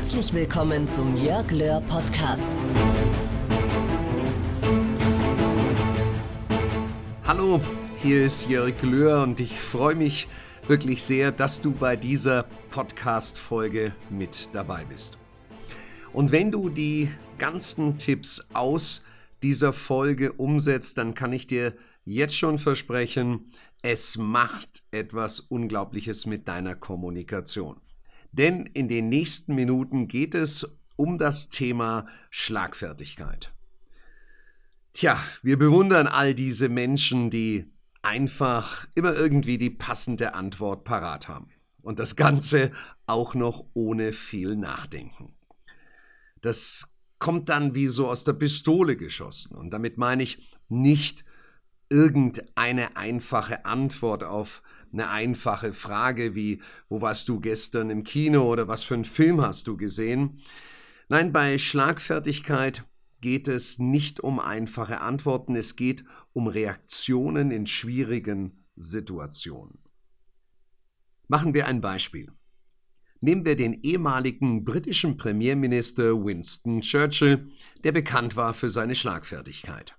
Herzlich 0.00 0.32
willkommen 0.32 0.86
zum 0.86 1.16
Jörg 1.16 1.50
Löhr 1.50 1.80
Podcast. 1.80 2.48
Hallo, 7.26 7.60
hier 8.00 8.24
ist 8.24 8.48
Jörg 8.48 8.80
Löhr 8.82 9.24
und 9.24 9.40
ich 9.40 9.58
freue 9.58 9.96
mich 9.96 10.28
wirklich 10.68 11.02
sehr, 11.02 11.32
dass 11.32 11.60
du 11.60 11.72
bei 11.72 11.96
dieser 11.96 12.44
Podcast-Folge 12.70 13.92
mit 14.08 14.50
dabei 14.52 14.84
bist. 14.84 15.18
Und 16.12 16.30
wenn 16.30 16.52
du 16.52 16.68
die 16.68 17.10
ganzen 17.36 17.98
Tipps 17.98 18.46
aus 18.52 19.02
dieser 19.42 19.72
Folge 19.72 20.32
umsetzt, 20.32 20.96
dann 20.96 21.14
kann 21.14 21.32
ich 21.32 21.48
dir 21.48 21.74
jetzt 22.04 22.36
schon 22.36 22.58
versprechen, 22.58 23.50
es 23.82 24.16
macht 24.16 24.84
etwas 24.92 25.40
Unglaubliches 25.40 26.24
mit 26.24 26.46
deiner 26.46 26.76
Kommunikation. 26.76 27.80
Denn 28.32 28.66
in 28.66 28.88
den 28.88 29.08
nächsten 29.08 29.54
Minuten 29.54 30.08
geht 30.08 30.34
es 30.34 30.78
um 30.96 31.18
das 31.18 31.48
Thema 31.48 32.06
Schlagfertigkeit. 32.30 33.52
Tja, 34.92 35.18
wir 35.42 35.58
bewundern 35.58 36.06
all 36.06 36.34
diese 36.34 36.68
Menschen, 36.68 37.30
die 37.30 37.70
einfach 38.02 38.86
immer 38.94 39.14
irgendwie 39.14 39.58
die 39.58 39.70
passende 39.70 40.34
Antwort 40.34 40.84
parat 40.84 41.28
haben. 41.28 41.50
Und 41.82 41.98
das 41.98 42.16
Ganze 42.16 42.72
auch 43.06 43.34
noch 43.34 43.64
ohne 43.74 44.12
viel 44.12 44.56
Nachdenken. 44.56 45.34
Das 46.40 46.88
kommt 47.18 47.48
dann 47.48 47.74
wie 47.74 47.88
so 47.88 48.08
aus 48.08 48.24
der 48.24 48.32
Pistole 48.34 48.96
geschossen. 48.96 49.56
Und 49.56 49.70
damit 49.70 49.98
meine 49.98 50.22
ich 50.22 50.56
nicht 50.68 51.24
irgendeine 51.88 52.96
einfache 52.96 53.64
Antwort 53.64 54.24
auf 54.24 54.62
eine 54.92 55.10
einfache 55.10 55.72
Frage 55.72 56.34
wie, 56.34 56.60
wo 56.88 57.00
warst 57.00 57.28
du 57.28 57.40
gestern 57.40 57.90
im 57.90 58.04
Kino 58.04 58.50
oder 58.50 58.68
was 58.68 58.82
für 58.82 58.94
einen 58.94 59.04
Film 59.04 59.40
hast 59.40 59.66
du 59.66 59.76
gesehen? 59.76 60.40
Nein, 61.08 61.32
bei 61.32 61.58
Schlagfertigkeit 61.58 62.84
geht 63.20 63.48
es 63.48 63.78
nicht 63.78 64.20
um 64.20 64.38
einfache 64.38 65.00
Antworten, 65.00 65.56
es 65.56 65.76
geht 65.76 66.04
um 66.32 66.46
Reaktionen 66.46 67.50
in 67.50 67.66
schwierigen 67.66 68.64
Situationen. 68.76 69.78
Machen 71.26 71.54
wir 71.54 71.66
ein 71.66 71.80
Beispiel. 71.80 72.32
Nehmen 73.20 73.44
wir 73.44 73.56
den 73.56 73.74
ehemaligen 73.82 74.64
britischen 74.64 75.16
Premierminister 75.16 76.24
Winston 76.24 76.80
Churchill, 76.82 77.50
der 77.82 77.92
bekannt 77.92 78.36
war 78.36 78.54
für 78.54 78.70
seine 78.70 78.94
Schlagfertigkeit. 78.94 79.94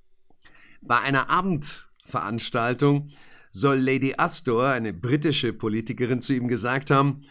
Bei 0.81 0.99
einer 0.99 1.29
Abendveranstaltung 1.29 3.09
soll 3.51 3.79
Lady 3.79 4.13
Astor, 4.17 4.67
eine 4.67 4.93
britische 4.93 5.53
Politikerin, 5.53 6.21
zu 6.21 6.33
ihm 6.33 6.47
gesagt 6.47 6.91
haben, 6.91 7.21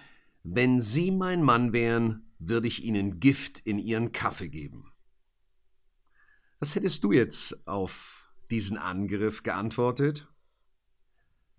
wenn 0.43 0.81
Sie 0.81 1.11
mein 1.11 1.43
Mann 1.43 1.73
wären, 1.73 2.31
würde 2.39 2.69
ich 2.69 2.85
Ihnen 2.85 3.21
Gift 3.21 3.61
in 3.61 3.79
Ihren 3.79 4.13
Kaffee 4.13 4.49
geben. 4.49 4.93
Was 6.61 6.75
hättest 6.75 7.05
du 7.05 7.13
jetzt 7.13 7.67
auf 7.69 8.31
diesen 8.51 8.79
Angriff 8.79 9.43
geantwortet? 9.43 10.29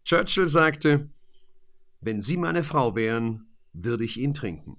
Churchill 0.03 0.47
sagte, 0.47 1.09
wenn 2.01 2.21
Sie 2.21 2.37
meine 2.37 2.63
Frau 2.63 2.95
wären, 2.95 3.47
würde 3.73 4.03
ich 4.03 4.17
ihn 4.17 4.33
trinken. 4.33 4.77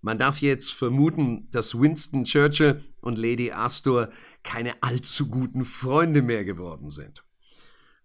Man 0.00 0.18
darf 0.18 0.40
jetzt 0.40 0.72
vermuten, 0.72 1.48
dass 1.50 1.78
Winston 1.78 2.24
Churchill 2.24 2.84
und 3.00 3.18
Lady 3.18 3.52
Astor 3.52 4.10
keine 4.42 4.82
allzu 4.82 5.28
guten 5.28 5.64
Freunde 5.64 6.22
mehr 6.22 6.44
geworden 6.44 6.90
sind. 6.90 7.24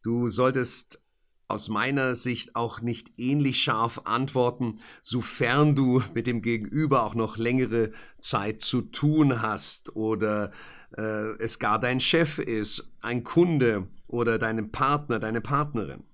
Du 0.08 0.30
solltest 0.30 1.04
aus 1.50 1.68
meiner 1.68 2.16
Sicht 2.16 2.56
auch 2.56 2.80
nicht 2.80 3.20
ähnlich 3.20 3.62
scharf 3.62 4.04
antworten, 4.06 4.80
sofern 5.02 5.76
du 5.76 6.02
mit 6.14 6.28
dem 6.28 6.42
Gegenüber 6.42 7.04
auch 7.04 7.14
noch 7.14 7.36
längere 7.36 7.92
Zeit 8.18 8.62
zu 8.62 8.84
tun 8.84 9.42
hast 9.42 9.98
oder 9.98 10.54
äh, 10.98 11.34
es 11.40 11.60
gar 11.60 11.78
dein 11.78 12.00
Chef 12.00 12.40
ist, 12.40 12.90
ein 13.02 13.26
Kunde 13.26 13.90
oder 14.08 14.40
deinem 14.40 14.72
Partner, 14.72 15.20
deine 15.20 15.42
Partnerin. 15.42 16.06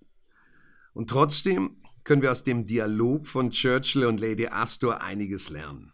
Und 0.95 1.11
trotzdem 1.11 1.77
können 2.03 2.23
wir 2.23 2.31
aus 2.31 2.43
dem 2.43 2.65
Dialog 2.65 3.27
von 3.27 3.51
Churchill 3.51 4.07
und 4.07 4.19
Lady 4.19 4.47
Astor 4.47 5.01
einiges 5.01 5.51
lernen. 5.51 5.93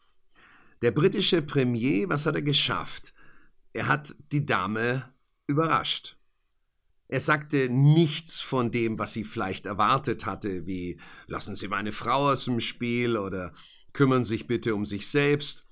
Der 0.81 0.91
britische 0.91 1.41
Premier, 1.41 2.07
was 2.07 2.25
hat 2.25 2.35
er 2.35 2.43
geschafft? 2.43 3.13
Er 3.73 3.89
hat 3.89 4.15
die 4.31 4.45
Dame 4.45 5.13
überrascht. 5.47 6.15
Er 7.09 7.19
sagte 7.19 7.69
nichts 7.69 8.39
von 8.39 8.69
dem, 8.69 8.99
was 8.99 9.13
sie 9.13 9.23
vielleicht 9.23 9.65
erwartet 9.65 10.27
hatte, 10.27 10.67
wie 10.67 10.99
lassen 11.25 11.55
Sie 11.55 11.67
meine 11.67 11.91
Frau 11.91 12.29
aus 12.29 12.45
dem 12.45 12.59
Spiel 12.59 13.17
oder 13.17 13.51
kümmern 13.93 14.23
Sie 14.23 14.35
sich 14.35 14.45
bitte 14.45 14.75
um 14.75 14.85
sich 14.85 15.09
selbst. 15.09 15.65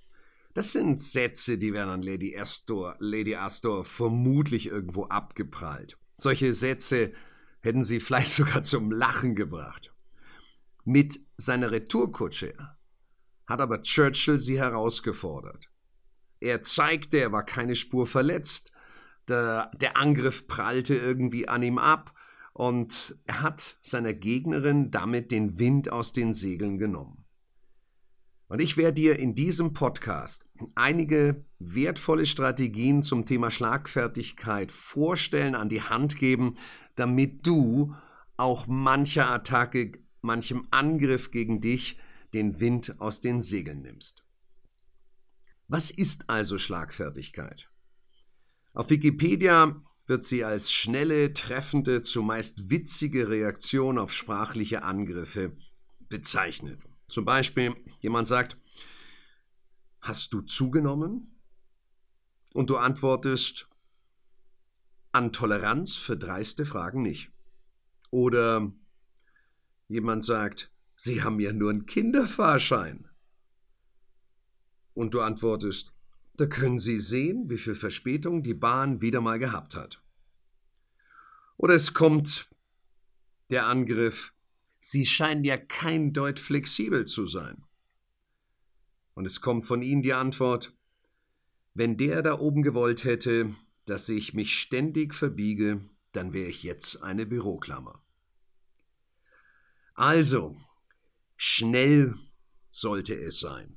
Das 0.55 0.71
sind 0.71 0.99
Sätze, 0.99 1.59
die 1.59 1.73
werden 1.73 1.91
an 1.91 2.01
Lady 2.01 2.35
Astor, 2.35 2.95
Lady 2.97 3.35
Astor 3.35 3.85
vermutlich 3.85 4.65
irgendwo 4.65 5.03
abgeprallt. 5.05 5.99
Solche 6.17 6.55
Sätze 6.55 7.13
hätten 7.61 7.83
sie 7.83 7.99
vielleicht 8.01 8.31
sogar 8.31 8.63
zum 8.63 8.91
Lachen 8.91 9.35
gebracht. 9.35 9.93
Mit 10.85 11.19
seiner 11.37 11.69
Retourkutsche 11.69 12.55
hat 13.45 13.61
aber 13.61 13.83
Churchill 13.83 14.39
sie 14.39 14.57
herausgefordert. 14.57 15.69
Er 16.39 16.63
zeigte, 16.63 17.17
er 17.17 17.31
war 17.31 17.45
keine 17.45 17.75
Spur 17.75 18.07
verletzt, 18.07 18.71
der, 19.27 19.71
der 19.79 19.97
Angriff 19.97 20.47
prallte 20.47 20.95
irgendwie 20.95 21.47
an 21.47 21.63
ihm 21.63 21.77
ab 21.77 22.13
und 22.53 23.15
er 23.25 23.41
hat 23.41 23.77
seiner 23.81 24.13
Gegnerin 24.13 24.91
damit 24.91 25.31
den 25.31 25.59
Wind 25.59 25.91
aus 25.91 26.13
den 26.13 26.33
Segeln 26.33 26.77
genommen. 26.77 27.25
Und 28.47 28.61
ich 28.61 28.77
werde 28.77 28.93
dir 28.93 29.19
in 29.19 29.35
diesem 29.35 29.73
Podcast 29.73 30.45
einige 30.73 31.45
wertvolle 31.59 32.25
Strategien 32.25 33.01
zum 33.01 33.25
Thema 33.25 33.51
Schlagfertigkeit 33.51 34.71
vorstellen, 34.71 35.53
an 35.53 35.69
die 35.69 35.81
Hand 35.81 36.17
geben, 36.17 36.55
damit 36.95 37.45
du 37.45 37.93
auch 38.37 38.65
mancher 38.67 39.29
Attacke, 39.29 39.99
manchem 40.21 40.67
Angriff 40.71 41.31
gegen 41.31 41.59
dich 41.59 41.99
den 42.33 42.59
Wind 42.59 42.99
aus 42.99 43.19
den 43.19 43.41
Segeln 43.41 43.81
nimmst. 43.81 44.23
Was 45.67 45.91
ist 45.91 46.29
also 46.29 46.57
Schlagfertigkeit? 46.57 47.69
Auf 48.77 48.91
Wikipedia 48.91 49.81
wird 50.05 50.23
sie 50.23 50.43
als 50.43 50.71
schnelle, 50.71 51.33
treffende, 51.33 52.03
zumeist 52.03 52.69
witzige 52.69 53.27
Reaktion 53.27 53.97
auf 53.97 54.13
sprachliche 54.13 54.83
Angriffe 54.83 55.57
bezeichnet. 56.09 56.79
Zum 57.07 57.25
Beispiel, 57.25 57.75
jemand 58.01 58.27
sagt, 58.27 58.55
hast 59.99 60.31
du 60.31 60.41
zugenommen? 60.41 61.41
Und 62.53 62.69
du 62.69 62.77
antwortest, 62.77 63.67
an 65.11 65.33
Toleranz 65.33 65.95
für 65.95 66.15
dreiste 66.15 66.67
Fragen 66.67 67.01
nicht. 67.01 67.31
Oder 68.11 68.71
jemand 69.87 70.23
sagt, 70.23 70.71
Sie 70.95 71.23
haben 71.23 71.39
ja 71.39 71.51
nur 71.51 71.71
einen 71.71 71.87
Kinderfahrschein. 71.87 73.09
Und 74.93 75.15
du 75.15 75.21
antwortest, 75.21 75.96
da 76.37 76.45
können 76.45 76.77
Sie 76.77 76.99
sehen, 76.99 77.49
wie 77.49 77.57
viel 77.57 77.75
Verspätung 77.75 78.43
die 78.43 78.53
Bahn 78.53 79.01
wieder 79.01 79.21
mal 79.21 79.39
gehabt 79.39 79.75
hat. 79.75 80.03
Oder 81.57 81.73
es 81.73 81.93
kommt 81.93 82.49
der 83.49 83.65
Angriff, 83.65 84.33
Sie 84.79 85.05
scheinen 85.05 85.43
ja 85.43 85.57
kein 85.57 86.13
Deut 86.13 86.39
flexibel 86.39 87.05
zu 87.05 87.25
sein. 87.25 87.63
Und 89.15 89.25
es 89.25 89.41
kommt 89.41 89.65
von 89.65 89.81
Ihnen 89.81 90.03
die 90.03 90.13
Antwort, 90.13 90.77
wenn 91.73 91.97
der 91.97 92.21
da 92.21 92.39
oben 92.39 92.61
gewollt 92.61 93.03
hätte, 93.03 93.55
dass 93.85 94.07
ich 94.07 94.35
mich 94.35 94.59
ständig 94.59 95.15
verbiege, 95.15 95.89
dann 96.11 96.33
wäre 96.33 96.49
ich 96.49 96.61
jetzt 96.61 97.01
eine 97.01 97.25
Büroklammer. 97.25 98.03
Also, 99.95 100.55
schnell 101.35 102.15
sollte 102.69 103.15
es 103.15 103.39
sein 103.39 103.76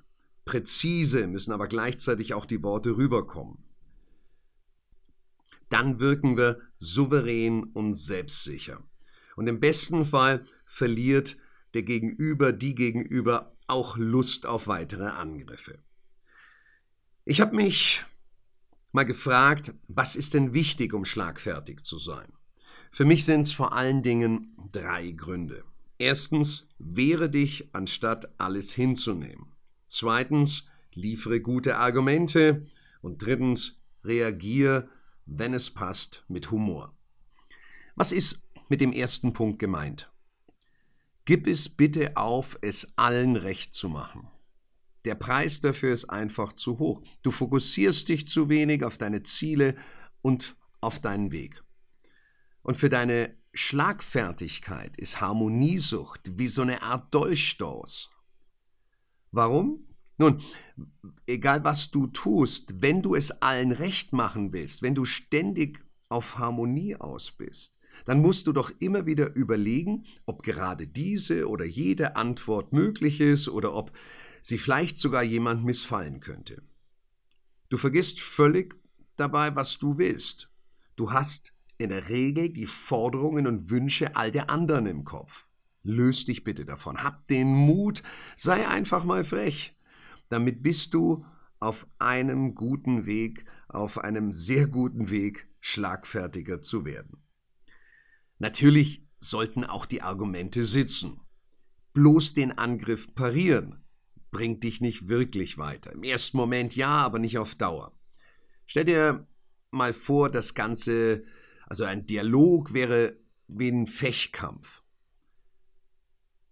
präzise, 0.50 1.29
müssen 1.29 1.52
aber 1.52 1.69
gleichzeitig 1.69 2.35
auch 2.35 2.44
die 2.44 2.61
Worte 2.64 2.97
rüberkommen. 2.97 3.58
Dann 5.69 6.00
wirken 6.00 6.37
wir 6.37 6.58
souverän 6.79 7.62
und 7.62 7.94
selbstsicher. 7.94 8.82
Und 9.37 9.47
im 9.47 9.61
besten 9.61 10.05
Fall 10.05 10.44
verliert 10.67 11.37
der 11.75 11.85
Gegenüber, 11.85 12.52
die 12.52 12.75
Gegenüber 12.75 13.56
auch 13.69 13.97
Lust 13.97 14.44
auf 14.44 14.67
weitere 14.67 15.06
Angriffe. 15.06 15.79
Ich 17.25 17.41
habe 17.41 17.55
mich 17.55 18.05
mal 18.91 19.05
gefragt, 19.05 19.73
was 19.87 20.17
ist 20.17 20.35
denn 20.35 20.52
wichtig, 20.52 20.94
um 20.94 21.05
schlagfertig 21.05 21.85
zu 21.85 21.99
sein? 21.99 22.32
Für 22.91 23.05
mich 23.05 23.25
sind 23.25 23.43
es 23.43 23.52
vor 23.52 23.73
allen 23.73 24.02
Dingen 24.02 24.56
drei 24.73 25.12
Gründe. 25.12 25.62
Erstens, 25.99 26.67
wehre 26.79 27.31
dich, 27.31 27.73
anstatt 27.73 28.35
alles 28.41 28.73
hinzunehmen. 28.73 29.52
Zweitens, 29.90 30.69
liefere 30.94 31.40
gute 31.40 31.76
Argumente. 31.76 32.64
Und 33.02 33.22
drittens, 33.22 33.81
reagiere, 34.04 34.88
wenn 35.26 35.52
es 35.52 35.70
passt, 35.70 36.25
mit 36.28 36.52
Humor. 36.52 36.96
Was 37.96 38.12
ist 38.12 38.42
mit 38.69 38.81
dem 38.81 38.92
ersten 38.92 39.32
Punkt 39.32 39.58
gemeint? 39.58 40.08
Gib 41.25 41.48
es 41.48 41.69
bitte 41.69 42.16
auf, 42.16 42.56
es 42.60 42.92
allen 42.96 43.34
recht 43.34 43.75
zu 43.75 43.88
machen. 43.88 44.28
Der 45.04 45.16
Preis 45.16 45.60
dafür 45.60 45.92
ist 45.92 46.04
einfach 46.04 46.52
zu 46.52 46.78
hoch. 46.78 47.02
Du 47.22 47.32
fokussierst 47.32 48.08
dich 48.08 48.28
zu 48.28 48.48
wenig 48.48 48.84
auf 48.84 48.96
deine 48.96 49.25
Ziele 49.25 49.75
und 50.22 50.56
auf 50.81 51.00
deinen 51.00 51.32
Weg. 51.32 51.64
Und 52.62 52.76
für 52.76 52.90
deine 52.90 53.37
Schlagfertigkeit 53.54 54.96
ist 54.98 55.20
Harmoniesucht 55.20 56.38
wie 56.38 56.46
so 56.46 56.62
eine 56.62 56.82
Art 56.82 57.12
Dolchstoß. 57.12 58.10
Warum? 59.32 59.87
Nun, 60.19 60.43
egal 61.27 61.65
was 61.65 61.91
du 61.91 62.06
tust, 62.06 62.82
wenn 62.82 63.00
du 63.00 63.15
es 63.15 63.31
allen 63.31 63.73
recht 63.73 64.12
machen 64.12 64.53
willst, 64.53 64.82
wenn 64.82 64.94
du 64.94 65.05
ständig 65.05 65.81
auf 66.09 66.38
Harmonie 66.38 66.97
aus 66.97 67.31
bist, 67.31 67.77
dann 68.05 68.21
musst 68.21 68.47
du 68.47 68.53
doch 68.53 68.71
immer 68.81 69.06
wieder 69.06 69.35
überlegen, 69.35 70.06
ob 70.27 70.43
gerade 70.43 70.87
diese 70.87 71.49
oder 71.49 71.65
jede 71.65 72.17
Antwort 72.17 72.73
möglich 72.73 73.21
ist 73.21 73.49
oder 73.49 73.75
ob 73.75 73.93
sie 74.41 74.59
vielleicht 74.59 74.99
sogar 74.99 75.23
jemand 75.23 75.65
missfallen 75.65 76.21
könnte. 76.21 76.62
Du 77.69 77.76
vergisst 77.76 78.21
völlig 78.21 78.75
dabei, 79.17 79.55
was 79.55 79.79
du 79.79 79.99
willst. 79.99 80.50
Du 80.97 81.12
hast 81.12 81.53
in 81.79 81.91
der 81.91 82.09
Regel 82.09 82.50
die 82.50 82.67
Forderungen 82.67 83.47
und 83.47 83.71
Wünsche 83.71 84.17
all 84.17 84.31
der 84.31 84.50
anderen 84.50 84.87
im 84.87 85.05
Kopf. 85.05 85.50
Löst 85.82 86.29
dich 86.29 86.44
bitte 86.44 86.65
davon. 86.65 87.03
Hab 87.03 87.27
den 87.29 87.55
Mut, 87.55 88.03
sei 88.37 88.69
einfach 88.69 89.05
mal 89.05 89.25
frech. 89.25 89.77
Damit 90.29 90.62
bist 90.62 90.94
du 90.94 91.25
auf 91.59 91.87
einem 91.99 92.55
guten 92.55 93.06
Weg, 93.06 93.44
auf 93.69 93.99
einem 93.99 94.32
sehr 94.32 94.67
guten 94.67 95.11
Weg, 95.11 95.49
schlagfertiger 95.61 96.62
zu 96.62 96.85
werden. 96.85 97.23
Natürlich 98.38 99.06
sollten 99.19 99.65
auch 99.65 99.87
die 99.87 100.03
Argumente 100.03 100.65
sitzen. 100.65 101.21
Bloß 101.93 102.35
den 102.35 102.56
Angriff 102.56 103.15
parieren 103.15 103.81
bringt 104.31 104.62
dich 104.65 104.81
nicht 104.81 105.09
wirklich 105.09 105.59
weiter. 105.59 105.93
Im 105.93 106.03
ersten 106.03 106.37
Moment 106.37 106.76
ja, 106.76 106.88
aber 106.88 107.19
nicht 107.19 107.38
auf 107.38 107.55
Dauer. 107.55 107.93
Stell 108.67 108.85
dir 108.85 109.26
mal 109.71 109.93
vor, 109.93 110.31
das 110.31 110.55
Ganze, 110.55 111.25
also 111.67 111.85
ein 111.85 112.06
Dialog 112.06 112.73
wäre 112.73 113.19
wie 113.49 113.69
ein 113.69 113.87
Fechtkampf. 113.87 114.83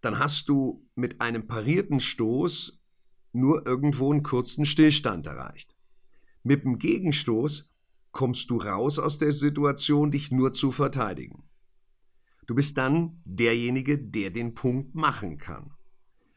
Dann 0.00 0.18
hast 0.18 0.48
du 0.48 0.86
mit 0.94 1.20
einem 1.20 1.46
parierten 1.46 2.00
Stoß 2.00 2.80
nur 3.32 3.66
irgendwo 3.66 4.12
einen 4.12 4.22
kurzen 4.22 4.64
Stillstand 4.64 5.26
erreicht. 5.26 5.74
Mit 6.42 6.64
dem 6.64 6.78
Gegenstoß 6.78 7.70
kommst 8.12 8.50
du 8.50 8.56
raus 8.56 8.98
aus 8.98 9.18
der 9.18 9.32
Situation, 9.32 10.10
dich 10.10 10.30
nur 10.30 10.52
zu 10.52 10.70
verteidigen. 10.70 11.44
Du 12.46 12.54
bist 12.54 12.78
dann 12.78 13.20
derjenige, 13.24 13.98
der 13.98 14.30
den 14.30 14.54
Punkt 14.54 14.94
machen 14.94 15.38
kann. 15.38 15.74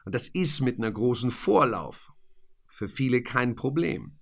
Und 0.04 0.14
das 0.14 0.28
ist 0.28 0.62
mit 0.62 0.78
einer 0.78 0.92
großen 0.92 1.32
Vorlauf 1.32 2.12
für 2.68 2.90
viele 2.90 3.22
kein 3.22 3.56
Problem. 3.56 4.18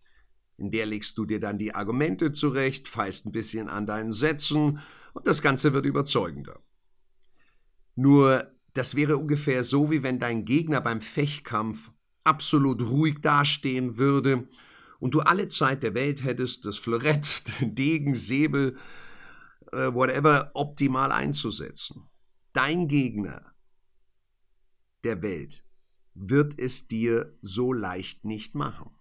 In 0.57 0.71
der 0.71 0.85
legst 0.85 1.17
du 1.17 1.25
dir 1.25 1.39
dann 1.39 1.57
die 1.57 1.73
Argumente 1.73 2.33
zurecht, 2.33 2.87
feist 2.87 3.25
ein 3.25 3.31
bisschen 3.31 3.69
an 3.69 3.85
deinen 3.85 4.11
Sätzen 4.11 4.79
und 5.13 5.25
das 5.25 5.41
Ganze 5.41 5.73
wird 5.73 5.85
überzeugender. 5.85 6.59
Nur, 7.95 8.51
das 8.73 8.95
wäre 8.95 9.17
ungefähr 9.17 9.63
so, 9.63 9.91
wie 9.91 10.03
wenn 10.03 10.19
dein 10.19 10.45
Gegner 10.45 10.81
beim 10.81 11.01
Fechtkampf 11.01 11.91
absolut 12.23 12.81
ruhig 12.81 13.21
dastehen 13.21 13.97
würde 13.97 14.47
und 14.99 15.13
du 15.13 15.21
alle 15.21 15.47
Zeit 15.47 15.83
der 15.83 15.93
Welt 15.93 16.23
hättest, 16.23 16.65
das 16.65 16.77
Florett, 16.77 17.43
den 17.61 17.75
Degen, 17.75 18.15
Säbel, 18.15 18.77
äh, 19.71 19.93
whatever, 19.93 20.51
optimal 20.53 21.11
einzusetzen. 21.11 22.09
Dein 22.53 22.87
Gegner 22.87 23.53
der 25.03 25.21
Welt 25.21 25.63
wird 26.13 26.59
es 26.59 26.87
dir 26.87 27.37
so 27.41 27.71
leicht 27.71 28.25
nicht 28.25 28.55
machen. 28.55 28.91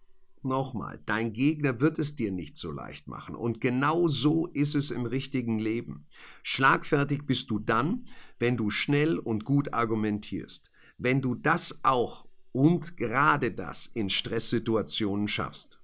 Nochmal, 0.43 1.03
dein 1.05 1.33
Gegner 1.33 1.81
wird 1.81 1.99
es 1.99 2.15
dir 2.15 2.31
nicht 2.31 2.57
so 2.57 2.71
leicht 2.71 3.09
machen. 3.09 3.35
Und 3.35 3.61
genau 3.61 4.07
so 4.07 4.47
ist 4.47 4.77
es 4.77 4.93
im 4.93 5.05
richtigen 5.05 5.59
Leben. 5.59 6.07
Schlagfertig 6.45 7.27
bist 7.27 7.51
du 7.51 7.59
dann, 7.59 8.07
wenn 8.39 8.57
du 8.57 8.71
schnell 8.71 9.19
und 9.19 9.45
gut 9.45 9.73
argumentierst. 9.73 10.71
Wenn 10.97 11.21
du 11.23 11.35
das 11.35 11.81
auch 11.85 12.27
und 12.53 12.97
gerade 12.97 13.53
das 13.53 13.87
in 13.87 14.11
Stresssituationen 14.11 15.29
schaffst. 15.29 15.81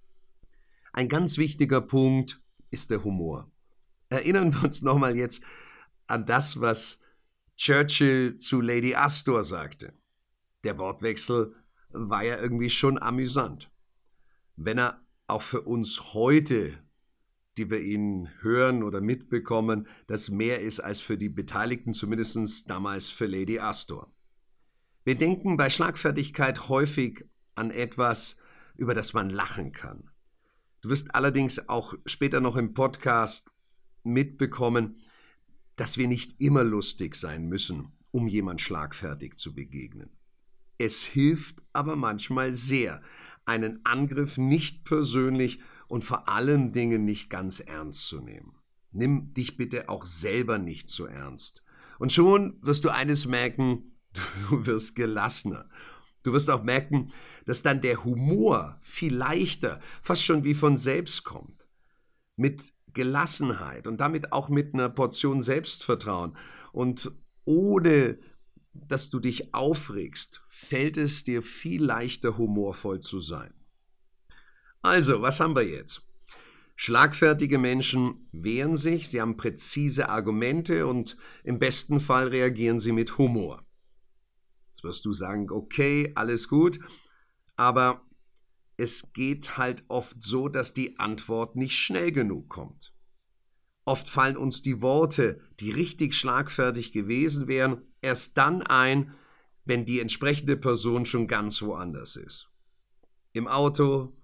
Ein 0.92 1.08
ganz 1.08 1.38
wichtiger 1.38 1.80
Punkt 1.80 2.40
ist 2.70 2.90
der 2.90 3.04
Humor. 3.04 3.50
Erinnern 4.08 4.54
wir 4.54 4.64
uns 4.64 4.82
nochmal 4.82 5.16
jetzt 5.16 5.42
an 6.06 6.26
das, 6.26 6.60
was 6.60 7.00
Churchill 7.56 8.38
zu 8.38 8.60
Lady 8.60 8.94
Astor 8.94 9.44
sagte. 9.44 9.92
Der 10.64 10.78
Wortwechsel 10.78 11.54
war 11.90 12.24
ja 12.24 12.38
irgendwie 12.38 12.70
schon 12.70 13.00
amüsant. 13.00 13.70
Wenn 14.56 14.78
er 14.78 15.00
auch 15.26 15.42
für 15.42 15.62
uns 15.62 16.14
heute, 16.14 16.78
die 17.56 17.70
wir 17.70 17.80
ihn 17.80 18.28
hören 18.40 18.82
oder 18.82 19.00
mitbekommen, 19.00 19.86
das 20.06 20.30
mehr 20.30 20.60
ist 20.60 20.80
als 20.80 21.00
für 21.00 21.16
die 21.16 21.28
Beteiligten, 21.28 21.92
zumindest 21.92 22.68
damals 22.68 23.08
für 23.08 23.26
Lady 23.26 23.58
Astor. 23.58 24.12
Wir 25.04 25.16
denken 25.16 25.56
bei 25.56 25.70
Schlagfertigkeit 25.70 26.68
häufig 26.68 27.24
an 27.54 27.70
etwas, 27.70 28.36
über 28.76 28.94
das 28.94 29.12
man 29.12 29.30
lachen 29.30 29.72
kann. 29.72 30.10
Du 30.80 30.88
wirst 30.88 31.14
allerdings 31.14 31.68
auch 31.68 31.94
später 32.06 32.40
noch 32.40 32.56
im 32.56 32.74
Podcast 32.74 33.50
mitbekommen, 34.02 34.98
dass 35.76 35.96
wir 35.96 36.08
nicht 36.08 36.40
immer 36.40 36.64
lustig 36.64 37.14
sein 37.14 37.46
müssen, 37.48 37.92
um 38.10 38.28
jemand 38.28 38.60
schlagfertig 38.60 39.36
zu 39.36 39.54
begegnen. 39.54 40.10
Es 40.78 41.02
hilft 41.02 41.62
aber 41.72 41.96
manchmal 41.96 42.52
sehr, 42.52 43.02
einen 43.44 43.84
Angriff 43.84 44.38
nicht 44.38 44.84
persönlich 44.84 45.60
und 45.94 46.02
vor 46.02 46.28
allen 46.28 46.72
Dingen 46.72 47.04
nicht 47.04 47.30
ganz 47.30 47.60
ernst 47.60 48.08
zu 48.08 48.20
nehmen. 48.20 48.56
Nimm 48.90 49.32
dich 49.32 49.56
bitte 49.56 49.88
auch 49.88 50.06
selber 50.06 50.58
nicht 50.58 50.90
so 50.90 51.06
ernst. 51.06 51.62
Und 52.00 52.12
schon 52.12 52.58
wirst 52.62 52.84
du 52.84 52.88
eines 52.88 53.26
merken, 53.26 53.96
du 54.50 54.66
wirst 54.66 54.96
gelassener. 54.96 55.68
Du 56.24 56.32
wirst 56.32 56.50
auch 56.50 56.64
merken, 56.64 57.12
dass 57.46 57.62
dann 57.62 57.80
der 57.80 58.02
Humor 58.02 58.76
viel 58.82 59.14
leichter, 59.14 59.78
fast 60.02 60.24
schon 60.24 60.42
wie 60.42 60.54
von 60.54 60.76
selbst 60.76 61.22
kommt. 61.22 61.68
Mit 62.34 62.72
Gelassenheit 62.92 63.86
und 63.86 63.98
damit 63.98 64.32
auch 64.32 64.48
mit 64.48 64.74
einer 64.74 64.88
Portion 64.88 65.42
Selbstvertrauen 65.42 66.36
und 66.72 67.12
ohne 67.44 68.18
dass 68.72 69.10
du 69.10 69.20
dich 69.20 69.54
aufregst, 69.54 70.42
fällt 70.48 70.96
es 70.96 71.22
dir 71.22 71.40
viel 71.40 71.84
leichter 71.84 72.36
humorvoll 72.36 72.98
zu 72.98 73.20
sein. 73.20 73.54
Also, 74.84 75.22
was 75.22 75.40
haben 75.40 75.56
wir 75.56 75.66
jetzt? 75.66 76.02
Schlagfertige 76.76 77.56
Menschen 77.56 78.28
wehren 78.32 78.76
sich, 78.76 79.08
sie 79.08 79.22
haben 79.22 79.38
präzise 79.38 80.10
Argumente 80.10 80.86
und 80.86 81.16
im 81.42 81.58
besten 81.58 82.00
Fall 82.00 82.28
reagieren 82.28 82.78
sie 82.78 82.92
mit 82.92 83.16
Humor. 83.16 83.64
Jetzt 84.68 84.84
wirst 84.84 85.06
du 85.06 85.14
sagen, 85.14 85.50
okay, 85.50 86.12
alles 86.16 86.48
gut, 86.48 86.80
aber 87.56 88.02
es 88.76 89.14
geht 89.14 89.56
halt 89.56 89.84
oft 89.88 90.22
so, 90.22 90.50
dass 90.50 90.74
die 90.74 90.98
Antwort 90.98 91.56
nicht 91.56 91.78
schnell 91.78 92.12
genug 92.12 92.50
kommt. 92.50 92.92
Oft 93.86 94.10
fallen 94.10 94.36
uns 94.36 94.60
die 94.60 94.82
Worte, 94.82 95.40
die 95.60 95.70
richtig 95.70 96.14
schlagfertig 96.14 96.92
gewesen 96.92 97.48
wären, 97.48 97.80
erst 98.02 98.36
dann 98.36 98.60
ein, 98.60 99.14
wenn 99.64 99.86
die 99.86 100.00
entsprechende 100.00 100.58
Person 100.58 101.06
schon 101.06 101.26
ganz 101.26 101.62
woanders 101.62 102.16
ist. 102.16 102.50
Im 103.32 103.48
Auto 103.48 104.14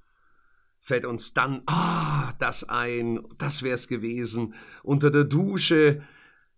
fällt 0.91 1.05
uns 1.05 1.35
dann, 1.35 1.63
ah, 1.67 2.33
das 2.41 2.69
ein, 2.69 3.21
das 3.39 3.63
wär's 3.63 3.87
gewesen, 3.87 4.55
unter 4.83 5.13
der 5.13 5.23
Dusche, 5.23 6.03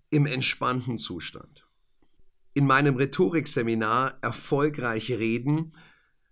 im 0.09 0.25
entspannten 0.25 0.97
Zustand. 0.97 1.67
In 2.55 2.67
meinem 2.67 2.97
Rhetorikseminar 2.97 4.17
Erfolgreich 4.23 5.11
reden, 5.11 5.77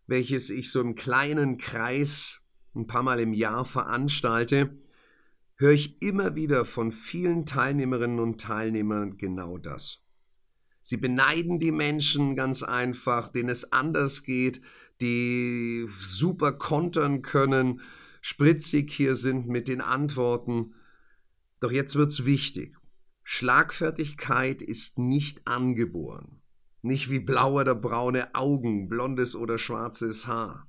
welches 0.06 0.48
ich 0.48 0.72
so 0.72 0.80
im 0.80 0.94
kleinen 0.94 1.58
Kreis 1.58 2.40
ein 2.74 2.86
paar 2.86 3.02
Mal 3.02 3.20
im 3.20 3.34
Jahr 3.34 3.66
veranstalte, 3.66 4.78
höre 5.56 5.72
ich 5.72 6.00
immer 6.00 6.36
wieder 6.36 6.64
von 6.64 6.92
vielen 6.92 7.44
Teilnehmerinnen 7.44 8.18
und 8.18 8.40
Teilnehmern 8.40 9.18
genau 9.18 9.58
das. 9.58 10.00
Sie 10.80 10.96
beneiden 10.96 11.58
die 11.58 11.72
Menschen 11.72 12.34
ganz 12.34 12.62
einfach, 12.62 13.28
denen 13.28 13.50
es 13.50 13.72
anders 13.72 14.22
geht, 14.22 14.62
die 15.00 15.86
super 15.98 16.52
kontern 16.52 17.22
können, 17.22 17.80
spritzig 18.20 18.90
hier 18.90 19.16
sind 19.16 19.48
mit 19.48 19.68
den 19.68 19.80
Antworten. 19.80 20.74
Doch 21.60 21.72
jetzt 21.72 21.94
wird's 21.94 22.24
wichtig. 22.24 22.76
Schlagfertigkeit 23.22 24.62
ist 24.62 24.98
nicht 24.98 25.46
angeboren. 25.46 26.40
Nicht 26.82 27.10
wie 27.10 27.20
blaue 27.20 27.62
oder 27.62 27.74
braune 27.74 28.34
Augen, 28.34 28.88
blondes 28.88 29.36
oder 29.36 29.58
schwarzes 29.58 30.26
Haar. 30.26 30.66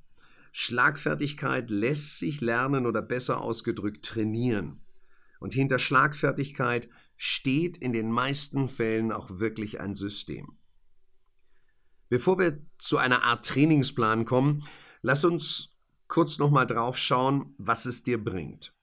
Schlagfertigkeit 0.51 1.69
lässt 1.69 2.17
sich 2.17 2.41
lernen 2.41 2.85
oder 2.85 3.01
besser 3.01 3.41
ausgedrückt 3.41 4.05
trainieren. 4.05 4.81
Und 5.39 5.53
hinter 5.53 5.79
Schlagfertigkeit 5.79 6.89
steht 7.15 7.77
in 7.77 7.93
den 7.93 8.11
meisten 8.11 8.67
Fällen 8.67 9.11
auch 9.11 9.39
wirklich 9.39 9.79
ein 9.79 9.95
System. 9.95 10.57
Bevor 12.11 12.37
wir 12.37 12.59
zu 12.77 12.97
einer 12.97 13.23
Art 13.23 13.47
Trainingsplan 13.47 14.25
kommen, 14.25 14.63
Lass 15.01 15.25
uns 15.25 15.69
kurz 16.07 16.37
nochmal 16.37 16.67
drauf 16.67 16.97
schauen, 16.97 17.55
was 17.57 17.85
es 17.85 18.03
dir 18.03 18.23
bringt. 18.23 18.73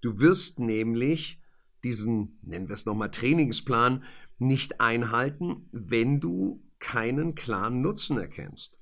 Du 0.00 0.18
wirst 0.18 0.58
nämlich 0.58 1.40
diesen, 1.84 2.38
nennen 2.42 2.68
wir 2.68 2.74
es 2.74 2.86
nochmal, 2.86 3.10
Trainingsplan 3.10 4.04
nicht 4.38 4.80
einhalten, 4.80 5.68
wenn 5.70 6.20
du 6.20 6.62
keinen 6.80 7.34
klaren 7.34 7.80
Nutzen 7.80 8.18
erkennst. 8.18 8.80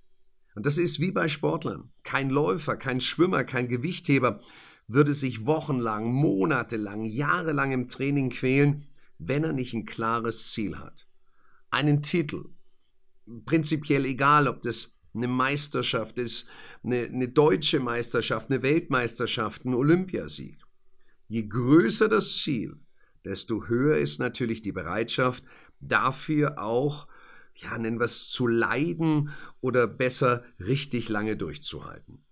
Und 0.54 0.64
das 0.64 0.78
ist 0.78 1.00
wie 1.00 1.12
bei 1.12 1.28
Sportlern. 1.28 1.92
Kein 2.02 2.30
Läufer, 2.30 2.76
kein 2.76 3.00
Schwimmer, 3.00 3.44
kein 3.44 3.68
Gewichtheber 3.68 4.40
würde 4.88 5.12
sich 5.12 5.44
wochenlang, 5.44 6.12
monatelang, 6.12 7.04
jahrelang 7.04 7.72
im 7.72 7.88
Training 7.88 8.30
quälen, 8.30 8.86
wenn 9.18 9.44
er 9.44 9.52
nicht 9.52 9.74
ein 9.74 9.84
klares 9.84 10.52
Ziel 10.52 10.78
hat. 10.78 11.08
Einen 11.70 12.02
Titel. 12.02 12.44
Prinzipiell 13.44 14.04
egal, 14.04 14.48
ob 14.48 14.62
das 14.62 14.96
eine 15.14 15.28
Meisterschaft 15.28 16.18
ist, 16.18 16.46
eine, 16.84 17.04
eine 17.04 17.28
deutsche 17.28 17.80
Meisterschaft, 17.80 18.50
eine 18.50 18.62
Weltmeisterschaft, 18.62 19.64
ein 19.64 19.74
Olympiasieg. 19.74 20.58
Je 21.28 21.42
größer 21.42 22.08
das 22.08 22.36
Ziel, 22.38 22.76
desto 23.24 23.66
höher 23.66 23.96
ist 23.96 24.20
natürlich 24.20 24.62
die 24.62 24.72
Bereitschaft, 24.72 25.42
dafür 25.80 26.58
auch, 26.58 27.08
ja, 27.54 27.76
nennen 27.78 27.98
wir 27.98 28.04
es, 28.04 28.28
zu 28.28 28.46
leiden 28.46 29.30
oder 29.60 29.86
besser 29.86 30.44
richtig 30.60 31.08
lange 31.08 31.36
durchzuhalten. 31.36 32.22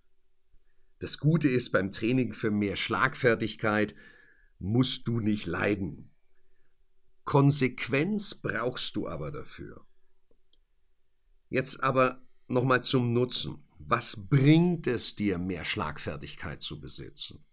Das 0.99 1.17
Gute 1.17 1.49
ist 1.49 1.71
beim 1.71 1.91
Training 1.91 2.31
für 2.31 2.51
mehr 2.51 2.77
Schlagfertigkeit, 2.77 3.95
musst 4.59 5.07
du 5.07 5.19
nicht 5.19 5.45
leiden. 5.45 6.11
Konsequenz 7.25 8.35
brauchst 8.35 8.95
du 8.95 9.07
aber 9.07 9.31
dafür. 9.31 9.85
Jetzt 11.49 11.83
aber 11.83 12.21
nochmal 12.47 12.83
zum 12.83 13.13
Nutzen. 13.13 13.63
Was 13.79 14.27
bringt 14.29 14.87
es 14.87 15.15
dir, 15.15 15.37
mehr 15.37 15.63
Schlagfertigkeit 15.63 16.61
zu 16.61 16.79
besitzen? 16.79 17.45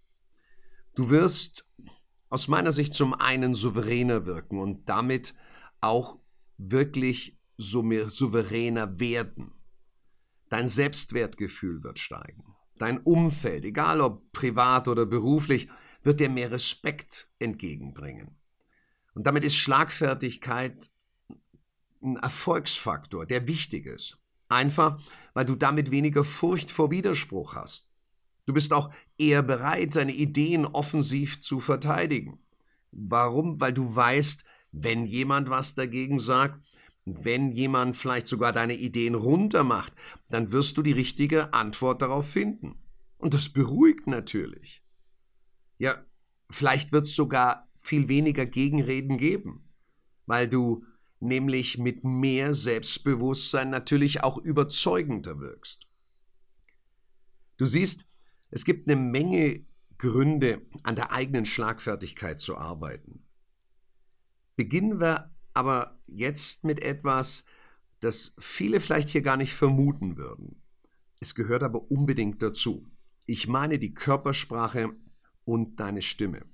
Du 0.94 1.10
wirst 1.10 1.66
aus 2.28 2.48
meiner 2.48 2.72
Sicht 2.72 2.94
zum 2.94 3.14
einen 3.14 3.54
souveräner 3.54 4.24
wirken 4.24 4.58
und 4.58 4.88
damit 4.88 5.34
auch 5.80 6.18
wirklich 6.56 7.38
souveräner 7.56 8.98
werden. 8.98 9.52
Dein 10.48 10.68
Selbstwertgefühl 10.68 11.82
wird 11.82 11.98
steigen. 11.98 12.44
Dein 12.78 12.98
Umfeld, 12.98 13.64
egal 13.64 14.00
ob 14.00 14.32
privat 14.32 14.88
oder 14.88 15.06
beruflich, 15.06 15.68
wird 16.02 16.20
dir 16.20 16.30
mehr 16.30 16.50
Respekt 16.50 17.28
entgegenbringen. 17.38 18.36
Und 19.14 19.26
damit 19.26 19.44
ist 19.44 19.56
Schlagfertigkeit 19.56 20.90
ein 22.02 22.16
Erfolgsfaktor, 22.16 23.26
der 23.26 23.46
wichtig 23.46 23.86
ist. 23.86 24.18
Einfach, 24.48 25.00
weil 25.34 25.44
du 25.44 25.54
damit 25.54 25.90
weniger 25.90 26.24
Furcht 26.24 26.70
vor 26.70 26.90
Widerspruch 26.90 27.54
hast. 27.54 27.90
Du 28.46 28.52
bist 28.52 28.72
auch 28.72 28.90
eher 29.18 29.42
bereit, 29.42 29.96
deine 29.96 30.12
Ideen 30.12 30.66
offensiv 30.66 31.40
zu 31.40 31.60
verteidigen. 31.60 32.40
Warum? 32.90 33.60
Weil 33.60 33.72
du 33.72 33.94
weißt, 33.94 34.44
wenn 34.72 35.06
jemand 35.06 35.48
was 35.48 35.74
dagegen 35.74 36.18
sagt, 36.18 36.62
wenn 37.04 37.52
jemand 37.52 37.96
vielleicht 37.96 38.26
sogar 38.26 38.52
deine 38.52 38.76
Ideen 38.76 39.14
runtermacht, 39.14 39.92
dann 40.28 40.52
wirst 40.52 40.76
du 40.76 40.82
die 40.82 40.92
richtige 40.92 41.52
Antwort 41.52 42.02
darauf 42.02 42.28
finden. 42.28 42.76
Und 43.18 43.34
das 43.34 43.48
beruhigt 43.48 44.06
natürlich. 44.06 44.82
Ja, 45.78 46.04
vielleicht 46.50 46.92
wird 46.92 47.06
es 47.06 47.14
sogar 47.14 47.68
viel 47.76 48.08
weniger 48.08 48.46
Gegenreden 48.46 49.16
geben, 49.16 49.68
weil 50.26 50.48
du 50.48 50.84
nämlich 51.22 51.78
mit 51.78 52.04
mehr 52.04 52.52
Selbstbewusstsein 52.52 53.70
natürlich 53.70 54.24
auch 54.24 54.38
überzeugender 54.38 55.38
wirkst. 55.38 55.86
Du 57.56 57.64
siehst, 57.64 58.06
es 58.50 58.64
gibt 58.64 58.88
eine 58.88 59.00
Menge 59.00 59.64
Gründe, 59.98 60.62
an 60.82 60.96
der 60.96 61.12
eigenen 61.12 61.44
Schlagfertigkeit 61.44 62.40
zu 62.40 62.56
arbeiten. 62.56 63.24
Beginnen 64.56 65.00
wir 65.00 65.32
aber 65.54 66.00
jetzt 66.06 66.64
mit 66.64 66.82
etwas, 66.82 67.44
das 68.00 68.34
viele 68.38 68.80
vielleicht 68.80 69.10
hier 69.10 69.22
gar 69.22 69.36
nicht 69.36 69.54
vermuten 69.54 70.16
würden. 70.16 70.60
Es 71.20 71.36
gehört 71.36 71.62
aber 71.62 71.88
unbedingt 71.88 72.42
dazu. 72.42 72.90
Ich 73.26 73.46
meine 73.46 73.78
die 73.78 73.94
Körpersprache 73.94 74.92
und 75.44 75.78
deine 75.78 76.02
Stimme. 76.02 76.44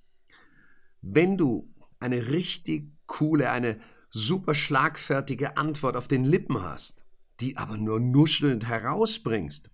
Wenn 1.01 1.39
du 1.39 1.73
eine 2.01 2.29
richtig 2.29 2.93
coole, 3.07 3.51
eine 3.51 3.81
super 4.11 4.55
schlagfertige 4.55 5.57
Antwort 5.57 5.97
auf 5.97 6.09
den 6.09 6.25
Lippen 6.25 6.63
hast, 6.63 7.05
die 7.41 7.57
aber 7.57 7.77
nur 7.77 8.01
nuschelnd 8.01 8.67
herausbringst, 8.67 9.71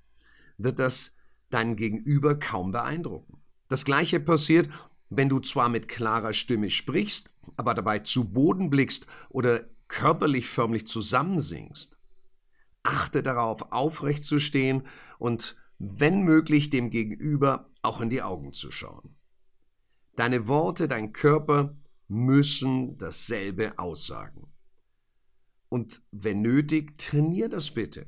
wird 0.59 0.79
das 0.79 1.15
dein 1.51 1.77
Gegenüber 1.77 2.39
kaum 2.39 2.73
beeindrucken. 2.73 3.41
Das 3.69 3.85
gleiche 3.85 4.21
passiert, 4.21 4.69
wenn 5.11 5.29
du 5.29 5.41
zwar 5.41 5.69
mit 5.69 5.89
klarer 5.89 6.33
Stimme 6.33 6.71
sprichst, 6.71 7.33
aber 7.57 7.75
dabei 7.75 8.01
zu 8.01 8.25
Boden 8.25 8.71
blickst 8.71 9.07
oder 9.29 9.65
körperlich 9.89 10.49
förmlich 10.49 10.87
zusammensingst. 10.87 11.99
Achte 12.83 13.23
darauf, 13.23 13.73
aufrecht 13.73 14.25
zu 14.25 14.39
stehen 14.39 14.83
und, 15.19 15.57
wenn 15.79 16.23
möglich, 16.23 16.71
dem 16.71 16.91
Gegenüber 16.91 17.71
auch 17.83 18.01
in 18.01 18.11
die 18.11 18.23
Augen 18.23 18.53
zu 18.53 18.71
schauen. 18.71 19.17
Deine 20.17 20.47
Worte, 20.47 20.89
dein 20.89 21.13
Körper 21.13 21.77
müssen 22.09 22.99
dasselbe 22.99 23.79
aussagen. 23.79 24.53
Und 25.69 26.03
wenn 26.13 26.43
nötig, 26.43 26.99
trainier 26.99 27.49
das 27.49 27.73
bitte. 27.73 28.07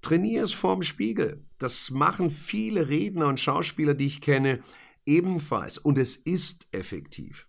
Trainier 0.00 0.42
es 0.42 0.52
vorm 0.52 0.82
Spiegel. 0.82 1.46
Das 1.58 1.90
machen 1.90 2.30
viele 2.30 2.88
Redner 2.88 3.28
und 3.28 3.38
Schauspieler, 3.38 3.94
die 3.94 4.06
ich 4.06 4.20
kenne, 4.20 4.62
ebenfalls. 5.06 5.78
Und 5.78 5.96
es 5.96 6.16
ist 6.16 6.66
effektiv. 6.72 7.48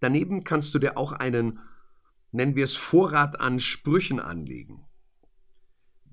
Daneben 0.00 0.44
kannst 0.44 0.74
du 0.74 0.78
dir 0.78 0.98
auch 0.98 1.12
einen, 1.12 1.60
nennen 2.32 2.56
wir 2.56 2.64
es, 2.64 2.74
Vorrat 2.74 3.40
an 3.40 3.60
Sprüchen 3.60 4.20
anlegen. 4.20 4.84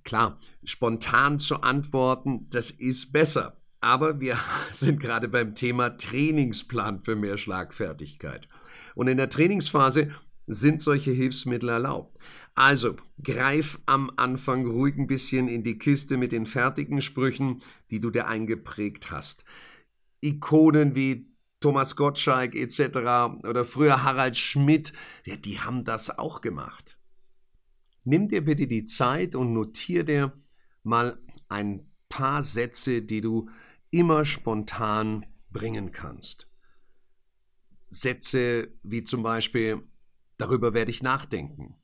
Klar, 0.04 0.40
spontan 0.64 1.40
zu 1.40 1.62
antworten, 1.62 2.50
das 2.50 2.72
ist 2.72 3.12
besser. 3.12 3.59
Aber 3.82 4.20
wir 4.20 4.38
sind 4.74 5.00
gerade 5.00 5.28
beim 5.28 5.56
Thema 5.56 5.90
Trainingsplan 5.90 7.04
für 7.04 7.16
mehr 7.16 7.38
Schlagfertigkeit. 7.38 8.48
Und 8.96 9.08
in 9.08 9.18
der 9.18 9.30
Trainingsphase 9.30 10.12
sind 10.48 10.82
solche 10.82 11.12
Hilfsmittel 11.12 11.70
erlaubt. 11.70 12.18
Also 12.56 12.98
greif 13.24 13.80
am 13.86 14.12
Anfang 14.18 14.66
ruhig 14.66 14.98
ein 14.98 15.08
bisschen 15.08 15.48
in 15.48 15.64
die 15.64 15.78
Kiste 15.78 16.18
mit 16.18 16.32
den 16.32 16.46
fertigen 16.46 17.02
Sprüchen, 17.02 17.62
die 17.92 18.00
du 18.00 18.10
dir 18.10 18.28
eingeprägt 18.28 19.12
hast. 19.12 19.46
Ikonen 20.22 20.96
wie 20.96 21.30
Thomas 21.60 21.96
Gottschalk 21.96 22.56
etc. 22.56 22.98
oder 23.48 23.64
früher 23.64 24.04
Harald 24.04 24.38
Schmidt, 24.38 24.94
ja, 25.26 25.36
die 25.36 25.60
haben 25.60 25.84
das 25.84 26.18
auch 26.18 26.42
gemacht. 26.42 26.98
Nimm 28.04 28.28
dir 28.28 28.44
bitte 28.44 28.68
die 28.68 28.86
Zeit 28.86 29.36
und 29.36 29.54
notier 29.54 30.04
dir 30.04 30.34
mal 30.84 31.22
ein 31.48 31.86
paar 32.10 32.42
Sätze, 32.44 33.02
die 33.02 33.22
du 33.22 33.50
immer 33.92 34.26
spontan 34.26 35.26
bringen 35.52 35.92
kannst. 35.92 36.48
Sätze 37.88 38.72
wie 38.84 39.04
zum 39.04 39.24
Beispiel, 39.24 39.88
darüber 40.38 40.74
werde 40.74 40.92
ich 40.92 41.02
nachdenken. 41.02 41.76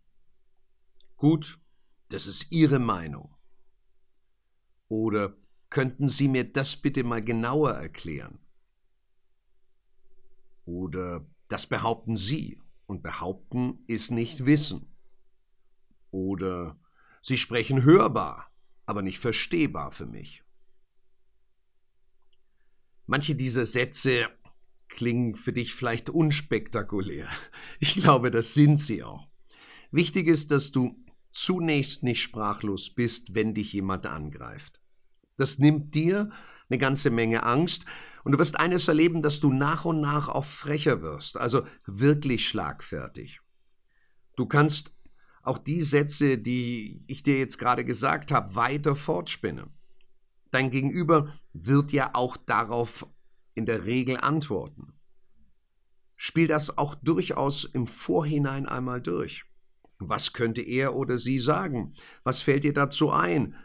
Gut, 1.18 1.60
das 2.10 2.28
ist 2.28 2.52
Ihre 2.52 2.80
Meinung. 2.80 3.36
Oder 4.88 5.36
könnten 5.70 6.08
Sie 6.08 6.28
mir 6.28 6.44
das 6.52 6.76
bitte 6.76 7.04
mal 7.04 7.24
genauer 7.24 7.72
erklären? 7.72 8.40
Oder 10.66 11.26
das 11.48 11.68
behaupten 11.68 12.16
Sie 12.16 12.62
und 12.86 13.02
behaupten 13.02 13.84
ist 13.88 14.12
nicht 14.12 14.46
Wissen. 14.46 14.96
Oder 16.12 16.80
Sie 17.22 17.38
sprechen 17.38 17.84
hörbar, 17.84 18.52
aber 18.86 19.02
nicht 19.02 19.20
verstehbar 19.20 19.92
für 19.92 20.06
mich. 20.06 20.45
Manche 23.06 23.36
dieser 23.36 23.66
Sätze 23.66 24.28
klingen 24.88 25.36
für 25.36 25.54
dich 25.54 25.74
vielleicht 25.74 26.10
unspektakulär. 26.10 27.28
Ich 27.80 27.96
glaube, 27.96 28.32
das 28.32 28.54
sind 28.54 28.80
sie 28.80 29.04
auch. 29.04 29.28
Wichtig 29.92 30.28
ist, 30.28 30.52
dass 30.52 30.72
du 30.72 30.96
zunächst 31.32 32.04
nicht 32.04 32.22
sprachlos 32.22 32.90
bist, 32.90 33.36
wenn 33.36 33.54
dich 33.54 33.74
jemand 33.74 34.06
angreift. 34.06 34.82
Das 35.38 35.60
nimmt 35.60 35.94
dir 35.94 36.32
eine 36.70 36.80
ganze 36.80 37.10
Menge 37.12 37.44
Angst 37.44 37.86
und 38.24 38.32
du 38.32 38.40
wirst 38.40 38.60
eines 38.60 38.88
erleben, 38.88 39.22
dass 39.22 39.40
du 39.40 39.54
nach 39.54 39.86
und 39.86 40.00
nach 40.02 40.30
auch 40.30 40.46
frecher 40.46 41.02
wirst, 41.02 41.38
also 41.38 41.68
wirklich 41.86 42.48
schlagfertig. 42.48 43.42
Du 44.36 44.46
kannst 44.48 44.92
auch 45.44 45.58
die 45.58 45.82
Sätze, 45.82 46.38
die 46.38 47.04
ich 47.08 47.22
dir 47.22 47.38
jetzt 47.38 47.60
gerade 47.60 47.86
gesagt 47.86 48.32
habe, 48.32 48.56
weiter 48.56 48.96
fortspinnen. 48.96 49.70
Dein 50.56 50.70
Gegenüber 50.70 51.38
wird 51.52 51.92
ja 51.92 52.12
auch 52.14 52.38
darauf 52.38 53.06
in 53.56 53.66
der 53.66 53.84
Regel 53.84 54.16
antworten. 54.16 54.94
Spiel 56.16 56.48
das 56.48 56.78
auch 56.78 56.96
durchaus 56.96 57.66
im 57.66 57.86
Vorhinein 57.86 58.66
einmal 58.66 59.02
durch. 59.02 59.44
Was 60.00 60.32
könnte 60.32 60.62
er 60.62 60.96
oder 60.96 61.18
sie 61.18 61.40
sagen? 61.40 61.94
Was 62.24 62.42
fällt 62.42 62.64
dir 62.64 62.72
dazu 62.72 63.12
ein? 63.12 63.56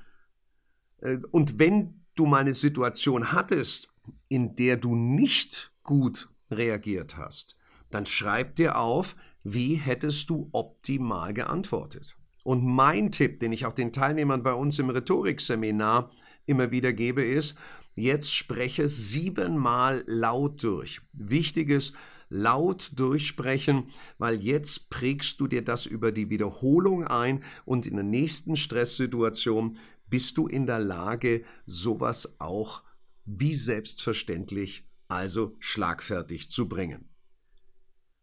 Äh, 0.97 1.18
und 1.30 1.61
wenn 1.61 2.02
du 2.16 2.26
mal 2.26 2.38
eine 2.38 2.54
Situation 2.54 3.30
hattest, 3.30 3.88
in 4.26 4.56
der 4.56 4.76
du 4.76 4.97
nicht 4.97 5.73
gut 5.85 6.28
reagiert 6.50 7.16
hast, 7.16 7.56
dann 7.90 8.04
schreib 8.04 8.56
dir 8.56 8.76
auf, 8.76 9.14
wie 9.44 9.76
hättest 9.76 10.28
du 10.28 10.49
optimal 10.50 11.35
geantwortet. 11.35 12.16
Und 12.42 12.64
mein 12.64 13.12
Tipp, 13.12 13.38
den 13.38 13.52
ich 13.52 13.64
auch 13.64 13.75
den 13.75 13.92
Teilnehmern 13.92 14.42
bei 14.42 14.54
uns 14.54 14.80
im 14.80 14.90
Rhetorikseminar 14.90 16.11
immer 16.50 16.71
wieder 16.71 16.92
gebe, 16.92 17.23
ist, 17.23 17.54
jetzt 17.97 18.35
spreche 18.35 18.88
siebenmal 18.88 20.04
laut 20.07 20.62
durch. 20.62 21.00
Wichtiges, 21.12 21.92
laut 22.28 22.92
durchsprechen, 22.95 23.90
weil 24.19 24.42
jetzt 24.42 24.90
prägst 24.90 25.40
du 25.40 25.47
dir 25.47 25.62
das 25.62 25.87
über 25.87 26.12
die 26.12 26.30
Wiederholung 26.30 27.04
ein 27.07 27.45
und 27.64 27.87
in 27.87 27.95
der 27.95 28.04
nächsten 28.04 28.57
Stresssituation 28.57 29.78
bist 30.09 30.37
du 30.38 30.47
in 30.47 30.66
der 30.66 30.78
Lage, 30.80 31.45
sowas 31.66 32.37
auch 32.40 32.83
wie 33.25 33.54
selbstverständlich, 33.54 34.85
also 35.09 35.57
schlagfertig 35.59 36.50
zu 36.50 36.69
bringen. 36.69 37.09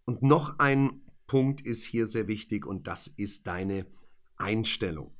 Und 0.06 0.22
noch 0.22 0.60
ein 0.60 1.02
Punkt 1.28 1.62
ist 1.62 1.84
hier 1.84 2.06
sehr 2.06 2.28
wichtig 2.28 2.66
und 2.66 2.88
das 2.88 3.08
ist 3.08 3.48
deine 3.48 3.86
Einstellung. 4.38 5.14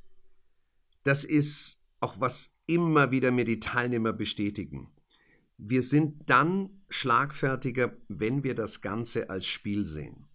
Das 1.04 1.24
ist 1.24 1.82
auch 2.00 2.20
was 2.20 2.54
immer 2.66 3.10
wieder 3.10 3.30
mir 3.30 3.44
die 3.44 3.60
Teilnehmer 3.60 4.12
bestätigen. 4.12 4.90
Wir 5.56 5.82
sind 5.82 6.30
dann 6.30 6.82
schlagfertiger, 6.88 7.96
wenn 8.08 8.44
wir 8.44 8.54
das 8.54 8.80
Ganze 8.80 9.30
als 9.30 9.46
Spiel 9.46 9.84
sehen. 9.84 10.26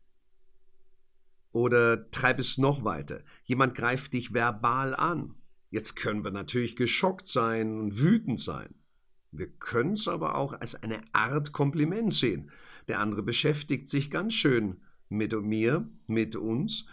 Oder 1.51 2.09
treib 2.11 2.39
es 2.39 2.57
noch 2.57 2.83
weiter. 2.83 3.23
Jemand 3.43 3.75
greift 3.75 4.13
dich 4.13 4.33
verbal 4.33 4.95
an. 4.95 5.35
Jetzt 5.69 5.95
können 5.95 6.23
wir 6.23 6.31
natürlich 6.31 6.75
geschockt 6.75 7.27
sein 7.27 7.79
und 7.79 7.99
wütend 7.99 8.39
sein. 8.39 8.75
Wir 9.31 9.47
können 9.47 9.93
es 9.93 10.07
aber 10.07 10.35
auch 10.35 10.53
als 10.53 10.75
eine 10.75 11.01
Art 11.13 11.51
Kompliment 11.51 12.13
sehen. 12.13 12.51
Der 12.87 12.99
andere 12.99 13.23
beschäftigt 13.23 13.87
sich 13.87 14.11
ganz 14.11 14.33
schön 14.33 14.81
mit 15.09 15.33
mir, 15.33 15.89
mit 16.07 16.35
uns 16.35 16.85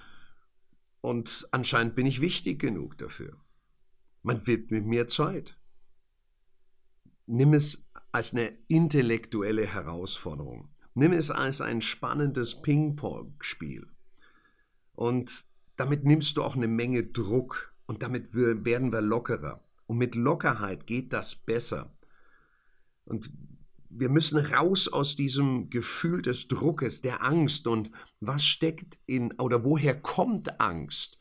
und 1.00 1.48
anscheinend 1.52 1.94
bin 1.94 2.06
ich 2.06 2.20
wichtig 2.20 2.58
genug 2.60 2.96
dafür. 2.98 3.36
Man 4.22 4.46
widmet 4.46 4.86
mir 4.86 5.08
Zeit. 5.08 5.58
Nimm 7.26 7.54
es 7.54 7.88
als 8.12 8.32
eine 8.32 8.58
intellektuelle 8.68 9.66
Herausforderung. 9.66 10.68
Nimm 10.94 11.12
es 11.12 11.30
als 11.30 11.60
ein 11.60 11.80
spannendes 11.80 12.60
Ping-Pong-Spiel. 12.60 13.86
Und 14.94 15.44
damit 15.76 16.04
nimmst 16.04 16.36
du 16.36 16.42
auch 16.42 16.56
eine 16.56 16.68
Menge 16.68 17.04
Druck 17.04 17.74
und 17.86 18.02
damit 18.02 18.34
werden 18.34 18.92
wir 18.92 19.00
lockerer. 19.00 19.64
Und 19.86 19.98
mit 19.98 20.14
Lockerheit 20.14 20.86
geht 20.86 21.12
das 21.12 21.34
besser. 21.34 21.96
Und 23.04 23.32
wir 23.88 24.08
müssen 24.08 24.38
raus 24.38 24.88
aus 24.88 25.16
diesem 25.16 25.70
Gefühl 25.70 26.22
des 26.22 26.48
Druckes, 26.48 27.00
der 27.00 27.24
Angst 27.24 27.66
und 27.66 27.90
was 28.20 28.44
steckt 28.44 28.98
in 29.06 29.32
oder 29.40 29.64
woher 29.64 30.00
kommt 30.00 30.60
Angst? 30.60 31.18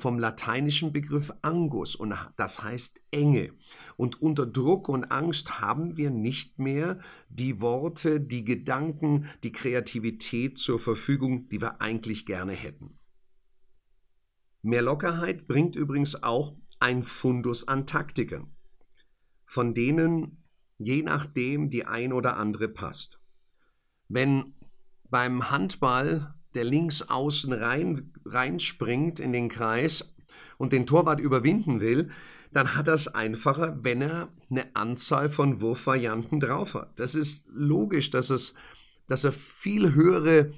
Vom 0.00 0.18
lateinischen 0.18 0.94
Begriff 0.94 1.30
Angus 1.42 1.94
und 1.94 2.14
das 2.38 2.62
heißt 2.62 3.02
Enge. 3.10 3.52
Und 3.98 4.22
unter 4.22 4.46
Druck 4.46 4.88
und 4.88 5.04
Angst 5.04 5.60
haben 5.60 5.98
wir 5.98 6.10
nicht 6.10 6.58
mehr 6.58 7.00
die 7.28 7.60
Worte, 7.60 8.18
die 8.18 8.42
Gedanken, 8.42 9.26
die 9.42 9.52
Kreativität 9.52 10.56
zur 10.56 10.78
Verfügung, 10.78 11.50
die 11.50 11.60
wir 11.60 11.82
eigentlich 11.82 12.24
gerne 12.24 12.52
hätten. 12.52 12.98
Mehr 14.62 14.80
Lockerheit 14.80 15.46
bringt 15.46 15.76
übrigens 15.76 16.22
auch 16.22 16.56
ein 16.78 17.02
Fundus 17.02 17.68
an 17.68 17.86
Taktiken, 17.86 18.56
von 19.44 19.74
denen 19.74 20.44
je 20.78 21.02
nachdem 21.02 21.68
die 21.68 21.84
ein 21.84 22.14
oder 22.14 22.38
andere 22.38 22.70
passt. 22.70 23.20
Wenn 24.08 24.54
beim 25.10 25.50
Handball 25.50 26.34
der 26.54 26.64
links 26.64 27.02
außen 27.02 27.52
rein, 27.52 28.12
reinspringt 28.24 29.20
in 29.20 29.32
den 29.32 29.48
Kreis 29.48 30.14
und 30.58 30.72
den 30.72 30.86
Torwart 30.86 31.20
überwinden 31.20 31.80
will, 31.80 32.10
dann 32.52 32.74
hat 32.74 32.88
er 32.88 32.94
es 32.94 33.08
einfacher, 33.08 33.78
wenn 33.82 34.02
er 34.02 34.28
eine 34.50 34.74
Anzahl 34.74 35.30
von 35.30 35.60
Wurfvarianten 35.60 36.40
drauf 36.40 36.74
hat. 36.74 36.98
Das 36.98 37.14
ist 37.14 37.46
logisch, 37.48 38.10
dass, 38.10 38.30
es, 38.30 38.54
dass 39.06 39.24
er 39.24 39.32
viel 39.32 39.94
höhere 39.94 40.52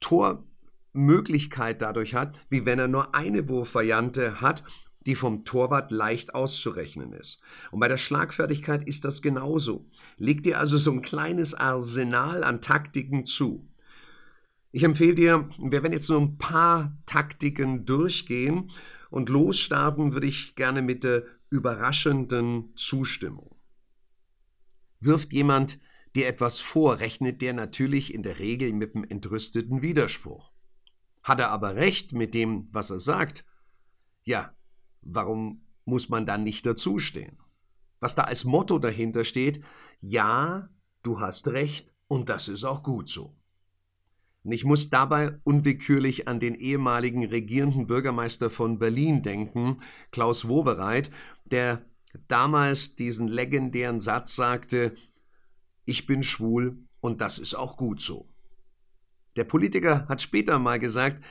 Tormöglichkeit 0.00 1.82
dadurch 1.82 2.14
hat, 2.14 2.34
wie 2.48 2.64
wenn 2.64 2.78
er 2.78 2.88
nur 2.88 3.14
eine 3.14 3.48
Wurfvariante 3.48 4.40
hat 4.40 4.64
die 5.06 5.14
vom 5.14 5.44
Torwart 5.44 5.90
leicht 5.90 6.34
auszurechnen 6.34 7.12
ist. 7.12 7.38
Und 7.70 7.80
bei 7.80 7.88
der 7.88 7.98
Schlagfertigkeit 7.98 8.84
ist 8.84 9.04
das 9.04 9.22
genauso. 9.22 9.86
Leg 10.16 10.42
dir 10.42 10.58
also 10.58 10.78
so 10.78 10.92
ein 10.92 11.02
kleines 11.02 11.54
Arsenal 11.54 12.42
an 12.44 12.60
Taktiken 12.60 13.26
zu. 13.26 13.68
Ich 14.76 14.82
empfehle 14.82 15.14
dir, 15.14 15.48
wir 15.58 15.84
werden 15.84 15.92
jetzt 15.92 16.10
nur 16.10 16.20
ein 16.20 16.36
paar 16.36 16.98
Taktiken 17.06 17.86
durchgehen 17.86 18.72
und 19.08 19.28
losstarten 19.28 20.14
würde 20.14 20.26
ich 20.26 20.56
gerne 20.56 20.82
mit 20.82 21.04
der 21.04 21.22
überraschenden 21.48 22.74
Zustimmung. 22.74 23.54
Wirft 24.98 25.32
jemand 25.32 25.78
dir 26.16 26.26
etwas 26.26 26.58
vor, 26.58 26.98
rechnet 26.98 27.40
der 27.40 27.52
natürlich 27.52 28.12
in 28.12 28.24
der 28.24 28.40
Regel 28.40 28.72
mit 28.72 28.96
dem 28.96 29.04
entrüsteten 29.04 29.80
Widerspruch. 29.80 30.50
Hat 31.22 31.38
er 31.38 31.52
aber 31.52 31.76
recht 31.76 32.12
mit 32.12 32.34
dem, 32.34 32.66
was 32.72 32.90
er 32.90 32.98
sagt, 32.98 33.44
ja, 34.24 34.56
warum 35.02 35.68
muss 35.84 36.08
man 36.08 36.26
dann 36.26 36.42
nicht 36.42 36.66
dazustehen? 36.66 37.38
Was 38.00 38.16
da 38.16 38.22
als 38.22 38.42
Motto 38.42 38.80
dahinter 38.80 39.22
steht, 39.22 39.62
ja, 40.00 40.68
du 41.04 41.20
hast 41.20 41.46
recht 41.46 41.94
und 42.08 42.28
das 42.28 42.48
ist 42.48 42.64
auch 42.64 42.82
gut 42.82 43.08
so. 43.08 43.36
Und 44.44 44.52
ich 44.52 44.64
muss 44.64 44.90
dabei 44.90 45.38
unwillkürlich 45.44 46.28
an 46.28 46.38
den 46.38 46.54
ehemaligen 46.54 47.24
regierenden 47.24 47.86
Bürgermeister 47.86 48.50
von 48.50 48.78
Berlin 48.78 49.22
denken, 49.22 49.80
Klaus 50.10 50.48
Wowereit, 50.48 51.10
der 51.46 51.82
damals 52.28 52.94
diesen 52.94 53.26
legendären 53.26 54.00
Satz 54.00 54.36
sagte, 54.36 54.94
ich 55.86 56.06
bin 56.06 56.22
schwul 56.22 56.78
und 57.00 57.22
das 57.22 57.38
ist 57.38 57.54
auch 57.54 57.78
gut 57.78 58.02
so. 58.02 58.28
Der 59.36 59.44
Politiker 59.44 60.06
hat 60.08 60.20
später 60.20 60.58
mal 60.58 60.78
gesagt, 60.78 61.24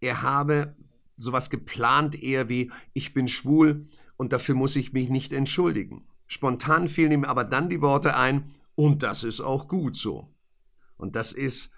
er 0.00 0.22
habe 0.22 0.76
sowas 1.16 1.50
geplant 1.50 2.20
eher 2.20 2.48
wie 2.48 2.70
ich 2.92 3.14
bin 3.14 3.28
schwul 3.28 3.88
und 4.16 4.32
dafür 4.32 4.56
muss 4.56 4.76
ich 4.76 4.92
mich 4.92 5.08
nicht 5.08 5.32
entschuldigen. 5.32 6.06
Spontan 6.26 6.88
fielen 6.88 7.12
ihm 7.12 7.24
aber 7.24 7.44
dann 7.44 7.70
die 7.70 7.80
Worte 7.80 8.16
ein 8.16 8.52
und 8.74 9.04
das 9.04 9.22
ist 9.22 9.40
auch 9.40 9.68
gut 9.68 9.96
so. 9.96 10.34
Und 10.96 11.14
das 11.16 11.32
ist 11.32 11.70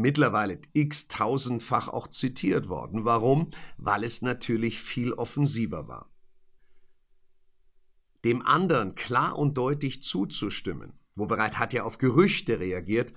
mittlerweile 0.00 0.60
x-tausendfach 0.72 1.88
auch 1.88 2.08
zitiert 2.08 2.68
worden. 2.68 3.04
Warum? 3.04 3.50
Weil 3.76 4.04
es 4.04 4.22
natürlich 4.22 4.80
viel 4.80 5.12
offensiver 5.12 5.88
war. 5.88 6.10
Dem 8.24 8.42
anderen 8.42 8.94
klar 8.94 9.38
und 9.38 9.56
deutlich 9.56 10.02
zuzustimmen, 10.02 10.98
Wovereit 11.16 11.58
hat 11.58 11.72
ja 11.72 11.84
auf 11.84 11.98
Gerüchte 11.98 12.60
reagiert, 12.60 13.12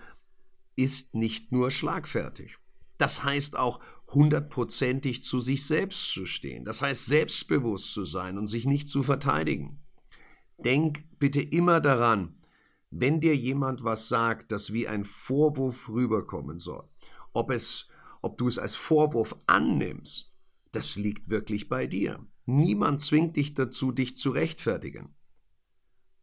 ist 0.76 1.14
nicht 1.14 1.52
nur 1.52 1.70
schlagfertig. 1.70 2.58
Das 2.98 3.24
heißt 3.24 3.58
auch 3.58 3.82
hundertprozentig 4.08 5.24
zu 5.24 5.40
sich 5.40 5.66
selbst 5.66 6.12
zu 6.12 6.26
stehen. 6.26 6.64
Das 6.64 6.82
heißt, 6.82 7.06
selbstbewusst 7.06 7.94
zu 7.94 8.06
sein 8.06 8.38
und 8.38 8.48
sich 8.48 8.66
nicht 8.66 8.90
zu 8.90 9.04
verteidigen. 9.04 9.84
Denk 10.58 11.04
bitte 11.20 11.42
immer 11.42 11.80
daran, 11.82 12.39
wenn 12.92 13.20
dir 13.20 13.36
jemand 13.36 13.84
was 13.84 14.08
sagt, 14.08 14.52
das 14.52 14.74
wie 14.74 14.88
ein 14.88 15.04
Vorwurf 15.04 15.90
rüberkommen 15.90 16.60
soll, 16.60 16.88
ob, 17.34 17.52
es, 17.52 17.88
ob 18.22 18.38
du 18.38 18.48
es 18.48 18.58
als 18.58 18.76
Vorwurf 18.76 19.36
annimmst, 19.46 20.34
das 20.72 20.96
liegt 20.96 21.30
wirklich 21.30 21.70
bei 21.70 21.88
dir. 21.88 22.26
Niemand 22.46 23.02
zwingt 23.02 23.36
dich 23.36 23.54
dazu, 23.54 23.92
dich 23.92 24.18
zu 24.18 24.32
rechtfertigen. 24.32 25.16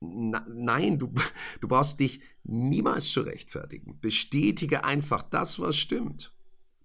Na, 0.00 0.44
nein, 0.48 0.98
du, 0.98 1.12
du 1.61 1.68
brauchst 1.68 2.00
dich 2.00 2.20
niemals 2.42 3.11
zu 3.11 3.22
rechtfertigen. 3.22 4.00
Bestätige 4.00 4.85
einfach 4.85 5.22
das, 5.22 5.59
was 5.61 5.76
stimmt. 5.76 6.33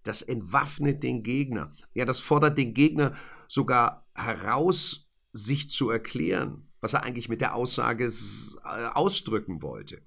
Das 0.04 0.22
entwaffnet 0.22 1.04
den 1.04 1.24
Gegner. 1.24 1.74
Ja, 1.94 2.06
das 2.06 2.20
fordert 2.20 2.58
den 2.58 2.74
Gegner 2.74 3.16
sogar 3.48 4.08
heraus, 4.16 5.08
sich 5.34 5.70
zu 5.70 5.90
erklären, 5.90 6.71
was 6.82 6.94
er 6.94 7.04
eigentlich 7.04 7.30
mit 7.30 7.42
der 7.42 7.56
Aussage 7.56 8.06
äh, 8.06 8.68
ausdrücken 8.94 9.62
wollte. 9.62 10.02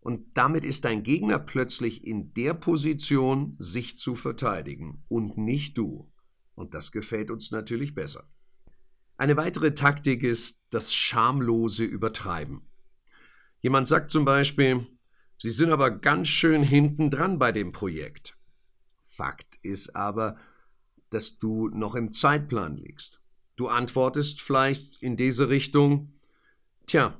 Und 0.00 0.36
damit 0.36 0.66
ist 0.66 0.84
dein 0.84 1.02
Gegner 1.02 1.38
plötzlich 1.38 2.06
in 2.06 2.34
der 2.34 2.52
Position, 2.52 3.56
sich 3.58 3.96
zu 3.96 4.14
verteidigen 4.14 5.02
und 5.08 5.38
nicht 5.38 5.78
du. 5.78 6.12
Und 6.54 6.74
das 6.74 6.92
gefällt 6.92 7.30
uns 7.30 7.50
natürlich 7.52 7.94
besser. 7.94 8.28
Eine 9.16 9.36
weitere 9.36 9.72
Taktik 9.72 10.22
ist 10.22 10.60
das 10.70 10.92
schamlose 10.92 11.84
Übertreiben. 11.84 12.68
Jemand 13.60 13.88
sagt 13.88 14.10
zum 14.10 14.24
Beispiel, 14.26 14.86
Sie 15.36 15.50
sind 15.50 15.72
aber 15.72 15.90
ganz 15.90 16.28
schön 16.28 16.62
hinten 16.62 17.10
dran 17.10 17.38
bei 17.38 17.50
dem 17.50 17.72
Projekt. 17.72 18.36
Fakt 19.00 19.58
ist 19.62 19.96
aber, 19.96 20.36
dass 21.10 21.38
du 21.38 21.68
noch 21.68 21.94
im 21.94 22.10
Zeitplan 22.10 22.76
liegst. 22.76 23.20
Du 23.56 23.68
antwortest 23.68 24.40
vielleicht 24.40 25.00
in 25.02 25.16
diese 25.16 25.48
Richtung, 25.48 26.12
tja, 26.86 27.16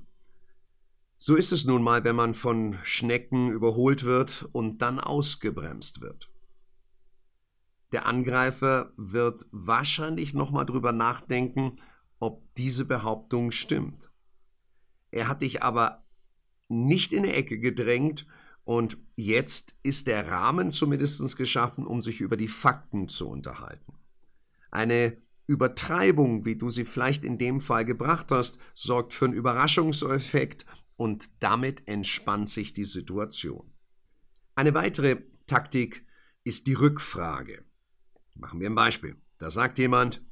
so 1.17 1.37
ist 1.37 1.53
es 1.53 1.65
nun 1.65 1.83
mal, 1.83 2.05
wenn 2.05 2.17
man 2.17 2.35
von 2.35 2.79
Schnecken 2.83 3.51
überholt 3.51 4.05
wird 4.05 4.49
und 4.53 4.83
dann 4.83 4.99
ausgebremst 4.99 6.01
wird. 6.01 6.31
Der 7.93 8.07
Angreifer 8.07 8.93
wird 8.97 9.47
wahrscheinlich 9.53 10.35
nochmal 10.35 10.67
drüber 10.67 10.93
nachdenken, 10.93 11.77
ob 12.19 12.43
diese 12.57 12.85
Behauptung 12.85 13.53
stimmt. 13.53 14.11
Er 15.13 15.29
hat 15.29 15.43
dich 15.43 15.63
aber 15.63 16.05
nicht 16.69 17.13
in 17.13 17.23
die 17.23 17.31
Ecke 17.31 17.61
gedrängt 17.61 18.27
und 18.65 18.99
jetzt 19.15 19.77
ist 19.83 20.09
der 20.09 20.27
Rahmen 20.29 20.73
zumindest 20.73 21.37
geschaffen, 21.37 21.87
um 21.87 22.01
sich 22.01 22.21
über 22.21 22.37
die 22.37 22.49
Fakten 22.49 23.09
zu 23.09 23.29
unterhalten. 23.29 23.95
Eine 24.71 25.24
Übertreibung, 25.47 26.45
wie 26.45 26.57
du 26.57 26.71
sie 26.71 26.85
vielleicht 26.85 27.25
in 27.25 27.39
dem 27.39 27.61
Fall 27.61 27.85
gebracht 27.85 28.29
hast, 28.31 28.59
sorgt 28.75 29.13
für 29.13 29.27
einen 29.27 29.35
Überraschungseffekt 29.35 30.65
und 30.97 31.31
damit 31.41 31.87
entspannt 31.87 32.49
sich 32.49 32.73
die 32.73 32.85
Situation. 32.85 33.73
Eine 34.55 34.75
weitere 34.75 35.23
Taktik 35.47 36.07
ist 36.45 36.67
die 36.67 36.75
Rückfrage. 36.75 37.65
Machen 38.35 38.61
wir 38.61 38.71
ein 38.71 38.75
Beispiel. 38.75 39.17
Da 39.39 39.51
sagt 39.51 39.79
jemand, 39.79 40.23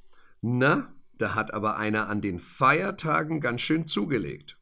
na, 0.40 0.94
da 1.18 1.34
hat 1.34 1.52
aber 1.52 1.76
einer 1.76 2.08
an 2.08 2.20
den 2.20 2.38
Feiertagen 2.38 3.40
ganz 3.40 3.60
schön 3.60 3.86
zugelegt. 3.86 4.58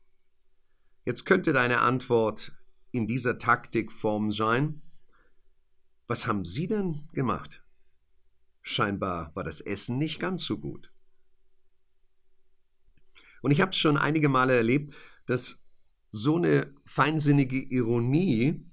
Jetzt 1.05 1.25
könnte 1.25 1.53
deine 1.53 1.81
Antwort 1.81 2.53
in 2.93 3.07
dieser 3.07 3.39
Taktikform 3.39 4.33
sein, 4.33 4.83
was 6.07 6.27
haben 6.27 6.45
Sie 6.45 6.67
denn 6.67 7.09
gemacht? 7.13 7.60
Scheinbar 8.63 9.35
war 9.35 9.45
das 9.45 9.61
Essen 9.61 9.99
nicht 9.99 10.21
ganz 10.21 10.45
so 10.45 10.59
gut. 10.59 10.93
Und 13.43 13.51
ich 13.51 13.61
habe 13.61 13.71
es 13.71 13.79
schon 13.79 13.97
einige 13.97 14.29
Male 14.29 14.57
erlebt, 14.57 14.95
dass 15.27 15.63
so 16.11 16.37
eine 16.37 16.75
feinsinnige 16.85 17.59
Ironie 17.59 18.67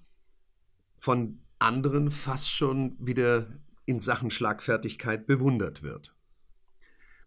von 0.98 1.42
anderen 1.60 2.12
fast 2.12 2.52
schon 2.52 2.98
wieder 3.00 3.60
in 3.86 4.00
Sachen 4.00 4.30
Schlagfertigkeit 4.30 5.26
bewundert 5.28 5.84
wird. 5.84 6.14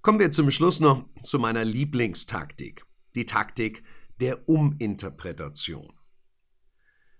Kommen 0.02 0.20
wir 0.20 0.30
zum 0.30 0.50
Schluss 0.50 0.80
noch 0.80 1.08
zu 1.22 1.38
meiner 1.38 1.64
Lieblingstaktik, 1.64 2.84
die 3.14 3.26
Taktik 3.26 3.82
der 4.20 4.48
Uminterpretation. 4.48 5.92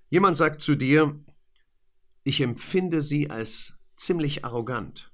Jemand 0.08 0.36
sagt 0.36 0.60
zu 0.60 0.74
dir, 0.74 1.22
ich 2.24 2.40
empfinde 2.40 3.00
sie 3.00 3.30
als 3.30 3.78
ziemlich 3.96 4.44
arrogant. 4.44 5.09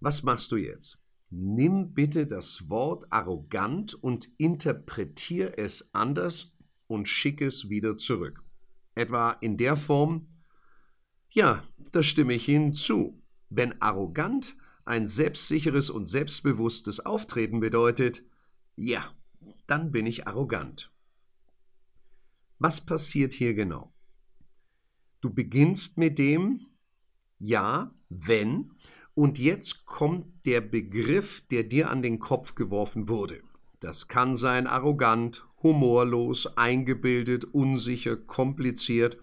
Was 0.00 0.22
machst 0.22 0.52
du 0.52 0.56
jetzt? 0.56 1.00
Nimm 1.30 1.92
bitte 1.92 2.26
das 2.26 2.68
Wort 2.70 3.04
arrogant 3.10 3.94
und 3.94 4.28
interpretier 4.38 5.58
es 5.58 5.92
anders 5.92 6.56
und 6.86 7.06
schick 7.06 7.40
es 7.42 7.68
wieder 7.68 7.96
zurück. 7.96 8.42
Etwa 8.94 9.32
in 9.32 9.56
der 9.56 9.76
Form, 9.76 10.28
ja, 11.30 11.62
da 11.92 12.02
stimme 12.02 12.34
ich 12.34 12.48
Ihnen 12.48 12.72
zu. 12.72 13.22
Wenn 13.50 13.80
arrogant 13.82 14.56
ein 14.84 15.06
selbstsicheres 15.06 15.90
und 15.90 16.06
selbstbewusstes 16.06 17.00
Auftreten 17.00 17.60
bedeutet, 17.60 18.22
ja, 18.74 19.14
dann 19.66 19.92
bin 19.92 20.06
ich 20.06 20.26
arrogant. 20.26 20.90
Was 22.58 22.84
passiert 22.84 23.34
hier 23.34 23.54
genau? 23.54 23.92
Du 25.20 25.32
beginnst 25.32 25.98
mit 25.98 26.18
dem 26.18 26.66
Ja, 27.38 27.94
wenn 28.08 28.72
und 29.18 29.36
jetzt 29.36 29.84
kommt 29.84 30.46
der 30.46 30.60
Begriff, 30.60 31.42
der 31.50 31.64
dir 31.64 31.90
an 31.90 32.02
den 32.02 32.20
Kopf 32.20 32.54
geworfen 32.54 33.08
wurde. 33.08 33.42
Das 33.80 34.06
kann 34.06 34.36
sein 34.36 34.68
arrogant, 34.68 35.44
humorlos, 35.60 36.56
eingebildet, 36.56 37.44
unsicher, 37.44 38.16
kompliziert. 38.16 39.18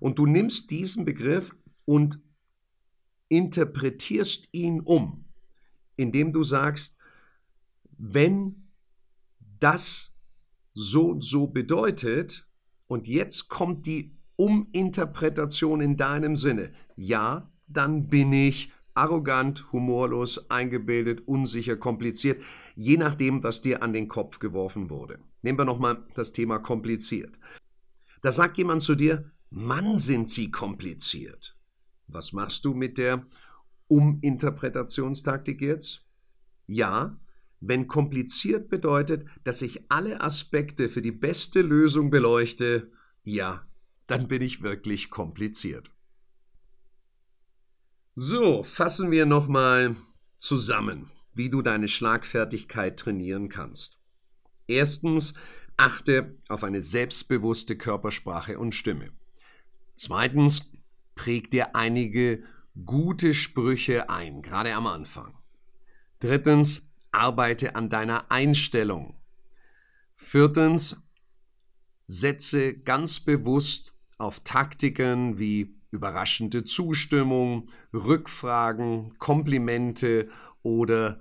Und 0.00 0.18
du 0.18 0.26
nimmst 0.26 0.72
diesen 0.72 1.04
Begriff 1.04 1.54
und 1.84 2.20
interpretierst 3.28 4.48
ihn 4.50 4.80
um, 4.80 5.26
indem 5.94 6.32
du 6.32 6.42
sagst, 6.42 6.98
wenn 7.98 8.68
das 9.60 10.12
so 10.74 11.06
und 11.10 11.22
so 11.22 11.46
bedeutet, 11.46 12.48
und 12.88 13.06
jetzt 13.06 13.48
kommt 13.48 13.86
die 13.86 14.18
Uminterpretation 14.34 15.80
in 15.80 15.96
deinem 15.96 16.34
Sinne, 16.34 16.72
ja, 16.96 17.48
dann 17.68 18.08
bin 18.08 18.32
ich 18.32 18.72
arrogant, 19.00 19.72
humorlos, 19.72 20.50
eingebildet, 20.50 21.26
unsicher, 21.26 21.76
kompliziert, 21.76 22.42
je 22.76 22.98
nachdem, 22.98 23.42
was 23.42 23.62
dir 23.62 23.82
an 23.82 23.94
den 23.94 24.08
Kopf 24.08 24.38
geworfen 24.38 24.90
wurde. 24.90 25.18
Nehmen 25.40 25.58
wir 25.58 25.64
nochmal 25.64 26.04
das 26.14 26.32
Thema 26.32 26.58
kompliziert. 26.58 27.38
Da 28.20 28.30
sagt 28.30 28.58
jemand 28.58 28.82
zu 28.82 28.94
dir, 28.94 29.32
Mann, 29.48 29.96
sind 29.96 30.28
sie 30.28 30.50
kompliziert. 30.50 31.56
Was 32.08 32.32
machst 32.32 32.66
du 32.66 32.74
mit 32.74 32.98
der 32.98 33.26
Uminterpretationstaktik 33.88 35.62
jetzt? 35.62 36.04
Ja, 36.66 37.18
wenn 37.60 37.86
kompliziert 37.86 38.68
bedeutet, 38.68 39.26
dass 39.44 39.62
ich 39.62 39.90
alle 39.90 40.20
Aspekte 40.20 40.90
für 40.90 41.02
die 41.02 41.12
beste 41.12 41.62
Lösung 41.62 42.10
beleuchte, 42.10 42.92
ja, 43.22 43.66
dann 44.06 44.28
bin 44.28 44.42
ich 44.42 44.62
wirklich 44.62 45.08
kompliziert. 45.08 45.90
So, 48.14 48.64
fassen 48.64 49.10
wir 49.10 49.24
nochmal 49.24 49.96
zusammen, 50.36 51.10
wie 51.32 51.48
du 51.48 51.62
deine 51.62 51.86
Schlagfertigkeit 51.86 52.98
trainieren 52.98 53.48
kannst. 53.48 53.98
Erstens, 54.66 55.34
achte 55.76 56.36
auf 56.48 56.64
eine 56.64 56.82
selbstbewusste 56.82 57.76
Körpersprache 57.76 58.58
und 58.58 58.74
Stimme. 58.74 59.12
Zweitens, 59.94 60.70
präg 61.14 61.50
dir 61.50 61.76
einige 61.76 62.42
gute 62.84 63.32
Sprüche 63.32 64.10
ein, 64.10 64.42
gerade 64.42 64.74
am 64.74 64.86
Anfang. 64.86 65.38
Drittens, 66.18 66.90
arbeite 67.12 67.74
an 67.76 67.88
deiner 67.88 68.30
Einstellung. 68.30 69.20
Viertens, 70.16 70.96
setze 72.06 72.78
ganz 72.78 73.20
bewusst 73.20 73.94
auf 74.18 74.40
Taktiken 74.40 75.38
wie 75.38 75.79
überraschende 75.90 76.64
Zustimmung, 76.64 77.68
Rückfragen, 77.92 79.18
Komplimente 79.18 80.28
oder 80.62 81.20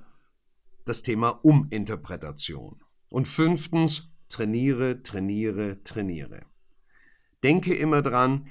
das 0.86 1.02
Thema 1.04 1.40
Uminterpretation. 1.44 2.84
Und 3.10 3.28
fünftens, 3.28 4.10
trainiere, 4.28 5.02
trainiere, 5.02 5.84
trainiere. 5.84 6.42
Denke 7.44 7.74
immer 7.74 8.02
dran, 8.02 8.48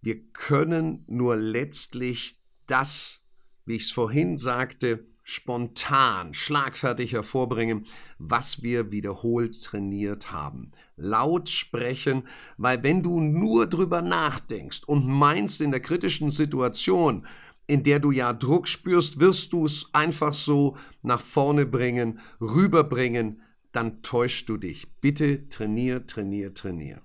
wir 0.00 0.22
können 0.32 1.04
nur 1.06 1.36
letztlich 1.36 2.38
das, 2.66 3.22
wie 3.64 3.76
ich 3.76 3.84
es 3.84 3.90
vorhin 3.90 4.36
sagte, 4.36 5.06
spontan, 5.26 6.34
schlagfertig 6.34 7.12
hervorbringen, 7.14 7.86
was 8.18 8.62
wir 8.62 8.92
wiederholt 8.92 9.60
trainiert 9.64 10.30
haben. 10.30 10.70
Laut 10.96 11.48
sprechen, 11.48 12.28
weil 12.58 12.82
wenn 12.82 13.02
du 13.02 13.20
nur 13.20 13.66
drüber 13.66 14.02
nachdenkst 14.02 14.82
und 14.86 15.06
meinst 15.06 15.62
in 15.62 15.70
der 15.70 15.80
kritischen 15.80 16.28
Situation, 16.28 17.26
in 17.66 17.82
der 17.82 18.00
du 18.00 18.10
ja 18.10 18.34
Druck 18.34 18.68
spürst, 18.68 19.18
wirst 19.18 19.54
du 19.54 19.64
es 19.64 19.88
einfach 19.94 20.34
so 20.34 20.76
nach 21.00 21.22
vorne 21.22 21.64
bringen, 21.64 22.20
rüberbringen, 22.38 23.40
dann 23.72 24.02
täuschst 24.02 24.46
du 24.50 24.58
dich. 24.58 24.92
Bitte 25.00 25.48
trainier, 25.48 26.06
trainier, 26.06 26.52
trainier. 26.52 27.00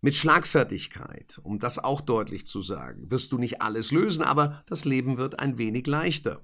Mit 0.00 0.14
Schlagfertigkeit, 0.14 1.38
um 1.42 1.58
das 1.58 1.78
auch 1.78 2.00
deutlich 2.00 2.46
zu 2.46 2.62
sagen, 2.62 3.10
wirst 3.10 3.32
du 3.32 3.38
nicht 3.38 3.60
alles 3.60 3.92
lösen, 3.92 4.24
aber 4.24 4.62
das 4.66 4.86
Leben 4.86 5.18
wird 5.18 5.40
ein 5.40 5.58
wenig 5.58 5.86
leichter. 5.86 6.42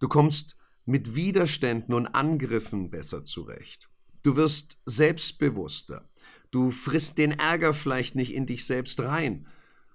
Du 0.00 0.08
kommst 0.08 0.56
mit 0.86 1.14
Widerständen 1.14 1.94
und 1.94 2.08
Angriffen 2.08 2.90
besser 2.90 3.24
zurecht. 3.24 3.88
Du 4.22 4.34
wirst 4.34 4.78
selbstbewusster. 4.86 6.08
Du 6.50 6.70
frisst 6.70 7.18
den 7.18 7.32
Ärger 7.32 7.72
vielleicht 7.74 8.16
nicht 8.16 8.34
in 8.34 8.46
dich 8.46 8.66
selbst 8.66 8.98
rein 9.00 9.46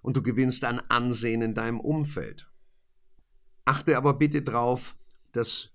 und 0.02 0.16
du 0.16 0.24
gewinnst 0.24 0.64
an 0.64 0.80
Ansehen 0.80 1.42
in 1.42 1.54
deinem 1.54 1.80
Umfeld. 1.80 2.50
Achte 3.66 3.98
aber 3.98 4.14
bitte 4.14 4.42
darauf, 4.42 4.96
dass 5.32 5.72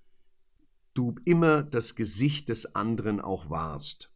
du 0.94 1.16
immer 1.24 1.62
das 1.64 1.96
Gesicht 1.96 2.48
des 2.48 2.74
anderen 2.74 3.20
auch 3.20 3.50
wahrst. 3.50 4.12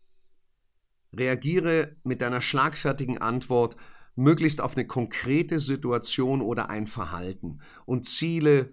Reagiere 1.13 1.97
mit 2.05 2.21
deiner 2.21 2.41
schlagfertigen 2.41 3.19
Antwort 3.19 3.77
möglichst 4.17 4.61
auf 4.61 4.77
eine 4.77 4.87
konkrete 4.87 5.61
Situation 5.61 6.41
oder 6.41 6.71
ein 6.71 6.87
Verhalten 6.87 7.61
und 7.85 8.05
ziele 8.05 8.73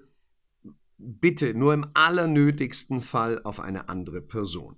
bitte 1.01 1.53
nur 1.53 1.73
im 1.73 1.87
allernötigsten 1.93 3.01
Fall 3.01 3.41
auf 3.43 3.59
eine 3.59 3.89
andere 3.89 4.21
Person. 4.21 4.75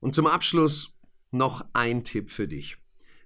Und 0.00 0.12
zum 0.14 0.26
Abschluss 0.26 0.98
noch 1.30 1.64
ein 1.72 2.04
Tipp 2.04 2.30
für 2.30 2.48
dich. 2.48 2.76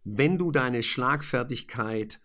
Wenn 0.05 0.39
du 0.39 0.53
deine 0.53 0.83
Schlagfertigkeit 0.83 2.21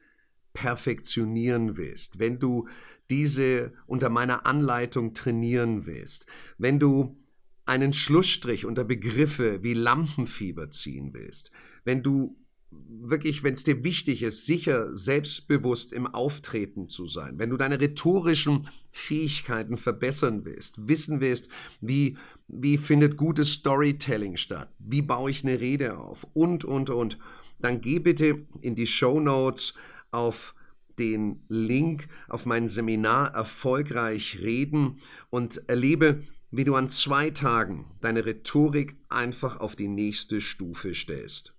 perfektionieren 0.54 1.78
willst, 1.78 2.20
wenn 2.20 2.40
du 2.40 2.68
diese 3.10 3.74
unter 3.86 4.10
meiner 4.10 4.46
Anleitung 4.46 5.14
trainieren 5.14 5.86
willst, 5.86 6.26
wenn 6.58 6.80
du 6.80 7.18
einen 7.66 7.94
Schlussstrich 7.94 8.66
unter 8.66 8.84
Begriffe 8.84 9.62
wie 9.62 9.74
Lampenfieber 9.74 10.72
ziehen 10.72 11.14
willst, 11.14 11.52
wenn 11.84 12.02
du 12.02 12.38
wirklich, 12.72 13.44
wenn 13.44 13.54
es 13.54 13.64
dir 13.64 13.84
wichtig 13.84 14.24
ist, 14.24 14.46
sicher, 14.46 14.96
selbstbewusst 14.96 15.94
im 15.94 16.08
Auftreten 16.08 16.90
zu 16.90 17.06
sein, 17.06 17.38
wenn 17.40 17.50
du 17.50 17.58
deine 17.58 17.80
rhetorischen 17.80 18.70
Fähigkeiten 18.98 19.78
verbessern 19.78 20.44
willst, 20.46 20.88
wissen 20.88 21.22
willst, 21.22 21.50
wie, 21.82 22.18
wie 22.48 22.78
findet 22.78 23.18
gutes 23.18 23.54
Storytelling 23.54 24.38
statt, 24.38 24.74
wie 24.80 25.02
baue 25.02 25.32
ich 25.32 25.44
eine 25.44 25.60
Rede 25.60 25.98
auf 25.98 26.28
und, 26.34 26.66
und, 26.66 26.90
und, 26.90 27.18
dann 27.60 27.82
geh 27.82 28.00
bitte 28.00 28.46
in 28.62 28.76
die 28.76 28.88
Show 28.88 29.20
Notes 29.20 29.74
auf 30.12 30.54
den 31.00 31.44
Link 31.48 32.08
auf 32.28 32.46
mein 32.46 32.68
Seminar 32.68 33.34
Erfolgreich 33.34 34.40
reden 34.42 35.00
und 35.30 35.68
erlebe, 35.68 36.24
wie 36.50 36.64
du 36.64 36.76
an 36.76 36.90
zwei 36.90 37.30
Tagen 37.30 37.86
deine 38.02 38.26
Rhetorik 38.26 38.96
einfach 39.10 39.60
auf 39.60 39.76
die 39.76 39.88
nächste 39.88 40.42
Stufe 40.42 40.96
stellst. 40.96 41.56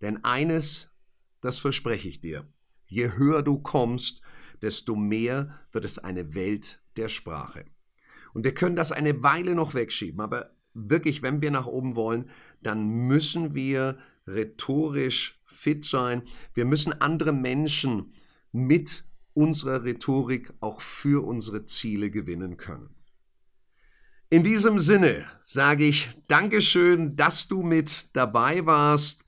Denn 0.00 0.24
eines, 0.24 0.90
das 1.40 1.58
verspreche 1.58 2.08
ich 2.08 2.20
dir, 2.20 2.46
je 2.86 3.12
höher 3.12 3.42
du 3.42 3.58
kommst, 3.58 4.21
desto 4.62 4.96
mehr 4.96 5.58
wird 5.72 5.84
es 5.84 5.98
eine 5.98 6.34
Welt 6.34 6.80
der 6.96 7.08
Sprache. 7.08 7.64
Und 8.32 8.44
wir 8.44 8.54
können 8.54 8.76
das 8.76 8.92
eine 8.92 9.22
Weile 9.22 9.54
noch 9.54 9.74
wegschieben, 9.74 10.20
aber 10.20 10.50
wirklich, 10.74 11.22
wenn 11.22 11.42
wir 11.42 11.50
nach 11.50 11.66
oben 11.66 11.96
wollen, 11.96 12.30
dann 12.62 12.86
müssen 12.86 13.54
wir 13.54 13.98
rhetorisch 14.26 15.40
fit 15.44 15.84
sein. 15.84 16.22
Wir 16.54 16.64
müssen 16.64 17.00
andere 17.00 17.32
Menschen 17.32 18.14
mit 18.52 19.04
unserer 19.34 19.84
Rhetorik 19.84 20.52
auch 20.60 20.80
für 20.80 21.26
unsere 21.26 21.64
Ziele 21.64 22.10
gewinnen 22.10 22.56
können. 22.56 22.94
In 24.30 24.42
diesem 24.42 24.78
Sinne 24.78 25.26
sage 25.44 25.84
ich 25.84 26.10
Dankeschön, 26.26 27.16
dass 27.16 27.48
du 27.48 27.62
mit 27.62 28.16
dabei 28.16 28.64
warst. 28.64 29.24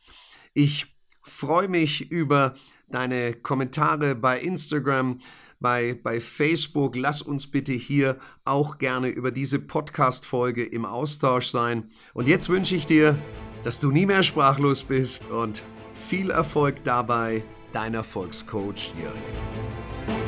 Ich 0.54 0.96
freue 1.22 1.68
mich 1.68 2.10
über 2.10 2.54
deine 2.94 3.34
Kommentare 3.34 4.14
bei 4.14 4.38
Instagram, 4.40 5.18
bei, 5.60 5.98
bei 6.02 6.20
Facebook. 6.20 6.96
Lass 6.96 7.22
uns 7.22 7.46
bitte 7.46 7.72
hier 7.72 8.18
auch 8.44 8.78
gerne 8.78 9.08
über 9.08 9.30
diese 9.30 9.58
Podcast-Folge 9.58 10.64
im 10.64 10.84
Austausch 10.84 11.48
sein. 11.48 11.90
Und 12.12 12.28
jetzt 12.28 12.48
wünsche 12.48 12.76
ich 12.76 12.86
dir, 12.86 13.18
dass 13.64 13.80
du 13.80 13.90
nie 13.90 14.06
mehr 14.06 14.22
sprachlos 14.22 14.82
bist 14.82 15.28
und 15.30 15.62
viel 15.94 16.30
Erfolg 16.30 16.84
dabei, 16.84 17.42
dein 17.72 17.94
Erfolgscoach 17.94 18.92
Jürgen. 18.96 20.23